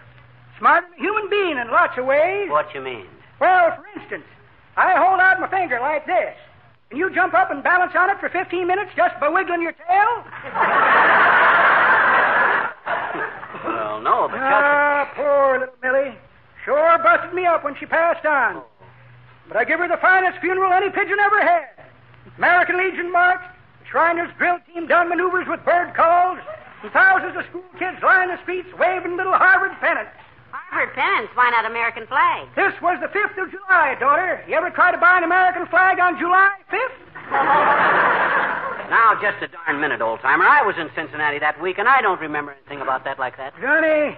Smarter 0.59 0.87
than 0.91 0.99
a 0.99 1.03
human 1.03 1.29
being 1.31 1.59
in 1.59 1.71
lots 1.71 1.99
of 1.99 2.07
ways. 2.07 2.49
What 2.51 2.73
you 2.75 2.81
mean? 2.81 3.07
Well, 3.41 3.77
for 3.77 3.85
instance, 4.01 4.25
I 4.77 4.95
hold 4.97 5.21
out 5.21 5.41
my 5.41 5.49
finger 5.51 5.79
like 5.81 6.07
this. 6.07 6.35
And 6.91 6.99
you 6.99 7.11
jump 7.15 7.35
up 7.35 7.51
and 7.51 7.63
balance 7.63 7.93
on 7.97 8.11
it 8.11 8.19
for 8.19 8.29
15 8.29 8.67
minutes 8.67 8.91
just 8.97 9.19
by 9.21 9.29
wiggling 9.29 9.63
your 9.63 9.73
tail? 9.73 10.25
Well, 13.65 14.01
no, 14.01 14.29
but 14.31 14.39
Ah, 14.41 15.11
poor 15.15 15.59
little 15.61 15.75
Millie. 15.83 16.17
Sure 16.65 16.99
busted 17.03 17.35
me 17.35 17.45
up 17.47 17.65
when 17.65 17.75
she 17.79 17.87
passed 17.87 18.25
on. 18.25 18.63
But 19.49 19.57
I 19.57 19.65
give 19.65 19.81
her 19.81 19.89
the 19.89 19.97
finest 19.97 20.39
funeral 20.41 20.73
any 20.73 20.91
pigeon 20.91 21.19
ever 21.19 21.41
had. 21.43 21.69
American 22.37 22.77
Legion 22.79 23.11
marched, 23.11 23.49
the 23.81 23.87
Shriners 23.91 24.31
drill 24.39 24.59
team 24.73 24.87
done 24.87 25.09
maneuvers 25.09 25.49
with 25.49 25.65
bird 25.65 25.95
calls, 25.95 26.39
and 26.83 26.93
thousands 26.93 27.37
of 27.37 27.45
school 27.49 27.65
kids 27.79 27.99
lying 28.03 28.29
the 28.29 28.39
streets 28.43 28.69
waving 28.79 29.17
little 29.17 29.33
Harvard 29.33 29.73
pennants. 29.81 30.13
Harvard 30.53 30.95
pennants. 30.95 31.33
Why 31.35 31.51
not 31.51 31.65
American 31.65 32.07
flag? 32.07 32.47
This 32.55 32.75
was 32.81 32.99
the 33.01 33.09
5th 33.09 33.43
of 33.43 33.51
July, 33.51 33.97
daughter. 33.99 34.45
You 34.47 34.55
ever 34.55 34.71
try 34.71 34.93
to 34.93 34.99
buy 34.99 35.19
an 35.19 35.25
American 35.25 35.67
flag 35.67 35.99
on 35.99 36.19
July 36.19 36.53
5th? 36.71 38.45
Now, 38.89 39.13
just 39.21 39.43
a 39.43 39.49
darn 39.49 39.83
minute, 39.83 40.01
old 40.01 40.21
timer. 40.21 40.47
I 40.47 40.63
was 40.63 40.75
in 40.79 40.89
Cincinnati 40.95 41.39
that 41.41 41.61
week, 41.61 41.77
and 41.77 41.87
I 41.87 42.01
don't 42.01 42.19
remember 42.21 42.53
anything 42.53 42.81
about 42.81 43.05
that 43.05 43.19
like 43.19 43.37
that. 43.37 43.53
Johnny, 43.61 44.17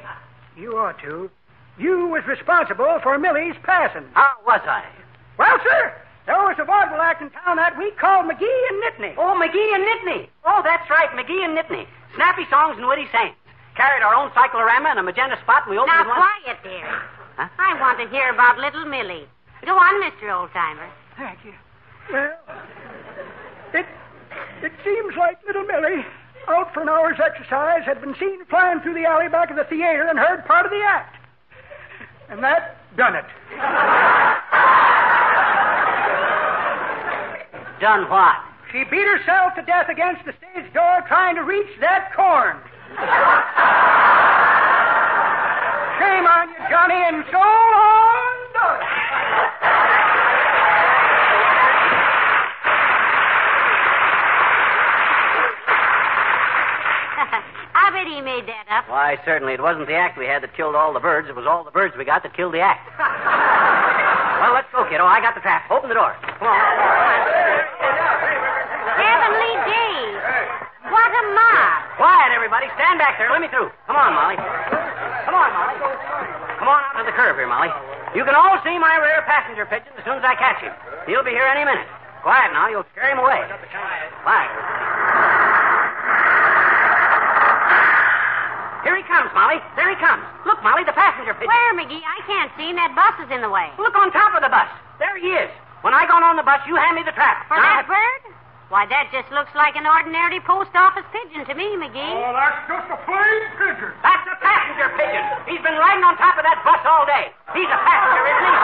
you 0.56 0.78
ought 0.78 1.00
to. 1.00 1.28
You 1.76 2.06
was 2.06 2.22
responsible 2.24 3.00
for 3.02 3.18
Millie's 3.18 3.56
passing. 3.64 4.04
How 4.12 4.30
was 4.46 4.60
I? 4.64 4.84
Well, 5.40 5.56
sir, 5.64 5.96
there 6.28 6.36
was 6.36 6.56
a 6.60 6.64
vaudeville 6.68 7.00
act 7.00 7.22
in 7.24 7.30
town 7.32 7.56
that 7.56 7.72
week 7.80 7.96
called 7.96 8.28
McGee 8.28 8.60
and 8.68 8.76
Nittany. 8.84 9.14
Oh, 9.16 9.32
McGee 9.40 9.72
and 9.72 9.82
Nittany. 9.88 10.28
Oh, 10.44 10.60
that's 10.62 10.84
right, 10.92 11.08
McGee 11.16 11.40
and 11.40 11.56
Nittany. 11.56 11.88
Snappy 12.14 12.44
songs 12.52 12.76
and 12.76 12.84
witty 12.86 13.08
sayings. 13.08 13.34
Carried 13.74 14.02
our 14.04 14.12
own 14.14 14.28
cyclorama 14.36 14.90
and 14.92 14.98
a 14.98 15.02
magenta 15.02 15.38
spot, 15.40 15.64
and 15.64 15.70
we 15.72 15.78
opened 15.80 15.96
Now, 15.96 16.04
with 16.04 16.12
one. 16.12 16.20
quiet, 16.44 16.58
dear. 16.62 16.84
Huh? 17.40 17.48
I 17.58 17.80
want 17.80 17.96
to 18.04 18.08
hear 18.12 18.28
about 18.28 18.58
little 18.60 18.84
Millie. 18.84 19.24
Go 19.64 19.72
on, 19.72 19.94
Mr. 20.04 20.28
Oldtimer. 20.28 20.90
Thank 21.16 21.38
you. 21.44 21.54
Well, 22.12 22.36
it 23.72 23.86
it 24.62 24.72
seems 24.84 25.16
like 25.16 25.38
little 25.46 25.64
Millie, 25.64 26.04
out 26.48 26.74
for 26.74 26.82
an 26.82 26.88
hour's 26.90 27.16
exercise, 27.18 27.84
had 27.86 28.00
been 28.02 28.14
seen 28.20 28.44
flying 28.46 28.80
through 28.80 28.94
the 28.94 29.06
alley 29.08 29.28
back 29.28 29.48
of 29.50 29.56
the 29.56 29.64
theater 29.64 30.04
and 30.06 30.18
heard 30.18 30.44
part 30.44 30.66
of 30.66 30.70
the 30.72 30.82
act. 30.84 31.16
And 32.28 32.42
that 32.44 32.76
done 32.96 33.14
it. 33.16 33.24
Done 37.80 38.10
what? 38.10 38.36
She 38.72 38.84
beat 38.84 39.08
herself 39.08 39.54
to 39.56 39.62
death 39.62 39.88
against 39.88 40.26
the 40.26 40.32
stage 40.36 40.70
door 40.74 41.00
trying 41.08 41.34
to 41.34 41.42
reach 41.42 41.66
that 41.80 42.12
corn. 42.14 42.60
Shame 45.96 46.26
on 46.28 46.48
you, 46.50 46.60
Johnny, 46.68 46.94
and 46.94 47.24
so 47.32 47.38
on. 47.40 48.36
Doris. 48.52 48.84
I 57.72 57.90
bet 57.92 58.06
he 58.06 58.20
made 58.20 58.46
that 58.46 58.66
up. 58.68 58.88
Why, 58.90 59.16
certainly, 59.24 59.54
it 59.54 59.62
wasn't 59.62 59.86
the 59.86 59.94
act 59.96 60.18
we 60.18 60.26
had 60.26 60.42
that 60.42 60.54
killed 60.54 60.74
all 60.76 60.92
the 60.92 61.00
birds. 61.00 61.28
It 61.28 61.34
was 61.34 61.46
all 61.46 61.64
the 61.64 61.70
birds 61.70 61.96
we 61.96 62.04
got 62.04 62.22
that 62.24 62.36
killed 62.36 62.52
the 62.52 62.60
act. 62.60 62.86
Well, 64.40 64.54
let's 64.54 64.72
go, 64.72 64.88
kiddo. 64.88 65.04
I 65.04 65.20
got 65.20 65.34
the 65.34 65.44
trap. 65.44 65.70
Open 65.70 65.90
the 65.90 65.94
door. 65.94 66.16
Come 66.40 66.48
on. 66.48 66.56
Heavenly 68.96 69.54
days. 69.68 70.16
What 70.88 71.12
a 71.12 71.24
mob. 71.36 71.89
Quiet, 72.00 72.32
everybody. 72.32 72.64
Stand 72.80 72.96
back 72.96 73.20
there. 73.20 73.28
Let 73.28 73.44
me 73.44 73.48
through. 73.52 73.68
Come 73.84 74.00
on, 74.00 74.16
Molly. 74.16 74.40
Come 74.40 75.36
on, 75.36 75.52
Molly. 75.52 75.76
Come 76.56 76.64
on 76.64 76.80
out 76.80 76.96
to 76.96 77.04
the 77.04 77.12
curb 77.12 77.36
here, 77.36 77.44
Molly. 77.44 77.68
You 78.16 78.24
can 78.24 78.32
all 78.32 78.56
see 78.64 78.72
my 78.80 78.96
rear 79.04 79.20
passenger 79.28 79.68
pigeon 79.68 79.92
as 80.00 80.04
soon 80.08 80.16
as 80.16 80.24
I 80.24 80.32
catch 80.32 80.64
him. 80.64 80.72
He'll 81.04 81.20
be 81.20 81.36
here 81.36 81.44
any 81.44 81.60
minute. 81.60 81.84
Quiet 82.24 82.56
now. 82.56 82.72
You'll 82.72 82.88
scare 82.96 83.12
him 83.12 83.20
away. 83.20 83.44
Quiet. 84.24 84.48
Here 88.80 88.96
he 88.96 89.04
comes, 89.04 89.28
Molly. 89.36 89.60
There 89.76 89.92
he 89.92 89.98
comes. 90.00 90.24
Look, 90.48 90.56
Molly, 90.64 90.88
the 90.88 90.96
passenger 90.96 91.36
pigeon. 91.36 91.52
Where, 91.52 91.76
McGee? 91.76 92.00
I 92.00 92.24
can't 92.24 92.48
see 92.56 92.72
him. 92.72 92.80
That 92.80 92.96
bus 92.96 93.28
is 93.28 93.28
in 93.28 93.44
the 93.44 93.52
way. 93.52 93.68
Look 93.76 93.92
on 93.92 94.08
top 94.08 94.32
of 94.32 94.40
the 94.40 94.48
bus. 94.48 94.72
There 94.96 95.20
he 95.20 95.36
is. 95.36 95.52
When 95.84 95.92
I 95.92 96.08
go 96.08 96.16
on 96.16 96.40
the 96.40 96.48
bus, 96.48 96.64
you 96.64 96.80
hand 96.80 96.96
me 96.96 97.04
the 97.04 97.12
trap. 97.12 97.44
For 97.44 97.60
Now, 97.60 97.84
that 97.84 97.84
bird? 97.84 98.39
Why, 98.70 98.86
that 98.86 99.10
just 99.10 99.26
looks 99.34 99.50
like 99.58 99.74
an 99.74 99.82
ordinary 99.82 100.38
post 100.46 100.70
office 100.78 101.02
pigeon 101.10 101.42
to 101.42 101.54
me, 101.58 101.74
McGee. 101.74 102.14
Oh, 102.14 102.30
that's 102.30 102.70
just 102.70 102.86
a 102.86 103.02
plain 103.02 103.42
pigeon. 103.58 103.90
That's 103.98 104.22
a 104.30 104.38
passenger 104.38 104.94
pigeon. 104.94 105.26
He's 105.50 105.58
been 105.58 105.74
riding 105.74 106.06
on 106.06 106.14
top 106.14 106.38
of 106.38 106.46
that 106.46 106.62
bus 106.62 106.78
all 106.86 107.02
day. 107.02 107.34
He's 107.50 107.66
a 107.66 107.80
passenger, 107.82 108.22
isn't 108.30 108.46
he? 108.46 108.54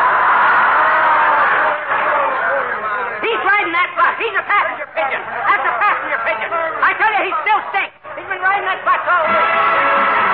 He's 3.27 3.42
riding 3.42 3.75
that 3.75 3.90
bus. 3.99 4.14
He's 4.23 4.37
a 4.38 4.47
passenger 4.47 4.87
pigeon. 4.95 5.23
That's 5.27 5.66
a 5.66 5.75
passenger 5.75 6.19
pigeon. 6.23 6.51
I 6.55 6.90
tell 7.03 7.11
you, 7.11 7.23
he 7.27 7.33
still 7.42 7.61
stinks. 7.75 7.99
He's 8.14 8.31
been 8.31 8.42
riding 8.47 8.62
that 8.62 8.87
bus 8.87 9.03
all 9.11 9.27
day. 9.27 10.26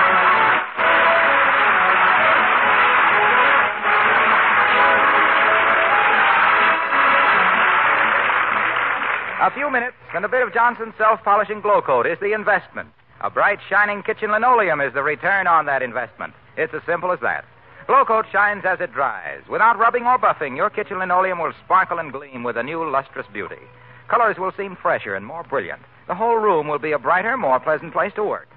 A 9.43 9.51
few 9.51 9.69
minutes 9.69 9.97
and 10.15 10.23
a 10.23 10.29
bit 10.29 10.41
of 10.41 10.53
Johnson's 10.53 10.93
self 10.97 11.21
polishing 11.21 11.59
Glo-Coat 11.59 12.07
is 12.07 12.17
the 12.21 12.31
investment. 12.31 12.87
A 13.19 13.29
bright, 13.29 13.59
shining 13.69 14.01
kitchen 14.01 14.31
linoleum 14.31 14.79
is 14.79 14.93
the 14.93 15.03
return 15.03 15.47
on 15.47 15.65
that 15.65 15.81
investment. 15.81 16.33
It's 16.55 16.73
as 16.73 16.81
simple 16.85 17.11
as 17.11 17.19
that. 17.19 17.43
Glo-Coat 17.85 18.25
shines 18.31 18.63
as 18.63 18.79
it 18.79 18.93
dries. 18.93 19.41
Without 19.49 19.77
rubbing 19.77 20.05
or 20.05 20.17
buffing, 20.17 20.55
your 20.55 20.69
kitchen 20.69 20.97
linoleum 20.97 21.39
will 21.39 21.51
sparkle 21.65 21.99
and 21.99 22.13
gleam 22.13 22.43
with 22.43 22.55
a 22.55 22.63
new 22.63 22.89
lustrous 22.89 23.27
beauty. 23.33 23.59
Colors 24.07 24.37
will 24.37 24.53
seem 24.55 24.77
fresher 24.77 25.13
and 25.13 25.25
more 25.25 25.43
brilliant. 25.43 25.81
The 26.07 26.15
whole 26.15 26.37
room 26.37 26.69
will 26.69 26.79
be 26.79 26.93
a 26.93 26.97
brighter, 26.97 27.35
more 27.35 27.59
pleasant 27.59 27.91
place 27.91 28.13
to 28.13 28.23
work. 28.23 28.47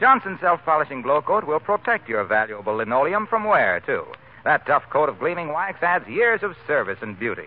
Johnson's 0.00 0.40
self 0.40 0.60
polishing 0.64 1.02
Glo-Coat 1.02 1.44
will 1.44 1.60
protect 1.60 2.08
your 2.08 2.24
valuable 2.24 2.74
linoleum 2.74 3.28
from 3.28 3.44
wear, 3.44 3.78
too. 3.78 4.04
That 4.42 4.66
tough 4.66 4.90
coat 4.90 5.08
of 5.08 5.20
gleaming 5.20 5.52
wax 5.52 5.84
adds 5.84 6.08
years 6.08 6.42
of 6.42 6.56
service 6.66 6.98
and 7.00 7.16
beauty. 7.16 7.46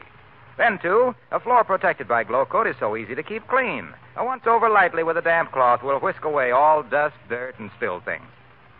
Then, 0.57 0.79
too, 0.79 1.13
a 1.31 1.39
floor 1.39 1.63
protected 1.63 2.07
by 2.07 2.23
Glo-Coat 2.23 2.67
is 2.67 2.75
so 2.79 2.95
easy 2.95 3.13
to 3.15 3.23
keep 3.23 3.47
clean. 3.47 3.89
A 4.15 4.23
once 4.23 4.47
over 4.47 4.69
lightly 4.69 5.03
with 5.03 5.17
a 5.17 5.21
damp 5.21 5.51
cloth 5.51 5.83
will 5.83 5.99
whisk 5.99 6.23
away 6.23 6.51
all 6.51 6.81
dust, 6.81 7.15
dirt, 7.27 7.59
and 7.59 7.69
spilled 7.75 8.05
things. 8.05 8.23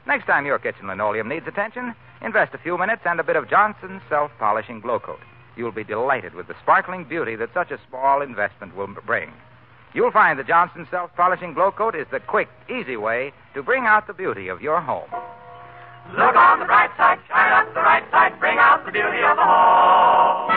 Next 0.08 0.26
time 0.26 0.46
your 0.46 0.60
kitchen 0.60 0.88
linoleum 0.88 1.28
needs 1.28 1.48
attention, 1.48 1.94
invest 2.22 2.54
a 2.54 2.60
few 2.60 2.78
minutes 2.78 3.02
and 3.06 3.20
a 3.20 3.24
bit 3.24 3.36
of 3.36 3.50
Johnson's 3.50 4.02
self 4.08 4.32
polishing 4.40 4.80
Glo-Coat. 4.80 5.20
You'll 5.58 5.72
be 5.72 5.84
delighted 5.84 6.34
with 6.34 6.48
the 6.48 6.56
sparkling 6.62 7.04
beauty 7.04 7.36
that 7.36 7.54
such 7.54 7.72
a 7.72 7.80
small 7.90 8.22
investment 8.22 8.76
will 8.76 8.88
bring. 9.06 9.32
You'll 9.94 10.12
find 10.12 10.38
that 10.40 10.48
Johnson's 10.48 10.90
self 10.90 11.14
polishing 11.16 11.54
Glo-Coat 11.54 11.96
is 11.96 12.08
the 12.10 12.20
quick, 12.20 12.50
easy 12.70 12.98
way 12.98 13.34
to 13.54 13.64
bring 13.64 13.86
out 13.86 14.08
the 14.08 14.14
beauty 14.14 14.48
of 14.48 14.62
your 14.62 14.80
home. 14.80 15.10
Look 16.14 16.36
on 16.36 16.60
the 16.60 16.66
bright 16.66 16.92
side, 16.98 17.20
shine 17.28 17.52
up 17.52 17.74
the 17.74 17.82
right 17.82 18.04
side, 18.12 18.40
bring 18.40 18.58
out 18.58 18.86
the 18.86 18.92
beauty 18.92 19.18
of 19.24 19.36
the 19.36 19.44
home. 19.44 20.52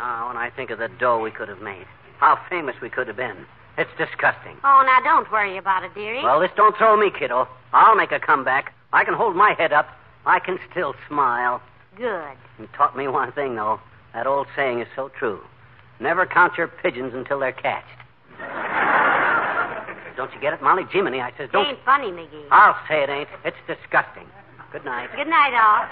Oh, 0.00 0.28
when 0.28 0.36
I 0.36 0.50
think 0.56 0.70
of 0.70 0.78
the 0.78 0.88
dough 0.98 1.20
we 1.20 1.30
could 1.30 1.48
have 1.48 1.60
made, 1.60 1.86
how 2.18 2.38
famous 2.48 2.76
we 2.80 2.88
could 2.88 3.08
have 3.08 3.16
been. 3.16 3.46
It's 3.76 3.90
disgusting. 3.98 4.56
Oh, 4.62 4.82
now 4.86 5.00
don't 5.02 5.30
worry 5.32 5.58
about 5.58 5.82
it, 5.82 5.94
dearie. 5.94 6.22
Well, 6.22 6.40
this 6.40 6.50
don't 6.56 6.76
throw 6.76 6.96
me, 6.96 7.10
kiddo. 7.10 7.48
I'll 7.72 7.96
make 7.96 8.12
a 8.12 8.20
comeback. 8.20 8.72
I 8.92 9.04
can 9.04 9.14
hold 9.14 9.34
my 9.34 9.54
head 9.58 9.72
up. 9.72 9.88
I 10.24 10.38
can 10.38 10.58
still 10.70 10.94
smile. 11.08 11.60
Good. 11.96 12.36
And 12.58 12.72
taught 12.72 12.96
me 12.96 13.08
one 13.08 13.32
thing, 13.32 13.56
though. 13.56 13.80
That 14.14 14.28
old 14.28 14.46
saying 14.54 14.80
is 14.80 14.86
so 14.94 15.10
true. 15.18 15.40
Never 16.00 16.26
count 16.26 16.58
your 16.58 16.68
pigeons 16.68 17.12
until 17.14 17.38
they're 17.38 17.52
catched. 17.52 17.86
don't 20.16 20.32
you 20.34 20.40
get 20.40 20.52
it, 20.52 20.62
Molly? 20.62 20.84
Jiminy, 20.90 21.20
I 21.20 21.32
says, 21.38 21.48
don't. 21.52 21.66
It 21.66 21.70
ain't 21.70 21.84
funny, 21.84 22.10
McGee. 22.10 22.46
I'll 22.50 22.76
say 22.88 23.02
it 23.02 23.10
ain't. 23.10 23.28
It's 23.44 23.56
disgusting. 23.66 24.26
Good 24.72 24.84
night. 24.84 25.08
Good 25.14 25.28
night, 25.28 25.54
all. 25.54 25.86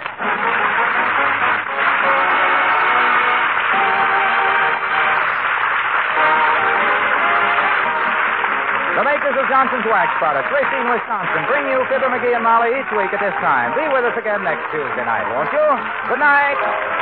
The 8.92 9.04
makers 9.08 9.34
of 9.40 9.48
Johnson's 9.48 9.86
Wax 9.88 10.12
Products, 10.18 10.52
Racine, 10.52 10.84
Wisconsin, 10.90 11.48
bring 11.48 11.64
you 11.66 11.80
Fibber 11.88 12.12
McGee 12.12 12.36
and 12.36 12.44
Molly 12.44 12.76
each 12.76 12.90
week 12.92 13.08
at 13.14 13.24
this 13.24 13.32
time. 13.40 13.72
Be 13.72 13.88
with 13.88 14.04
us 14.04 14.18
again 14.18 14.44
next 14.44 14.68
Tuesday 14.70 15.06
night, 15.06 15.24
won't 15.32 15.48
you? 15.50 15.66
Good 16.12 16.20
night. 16.20 17.01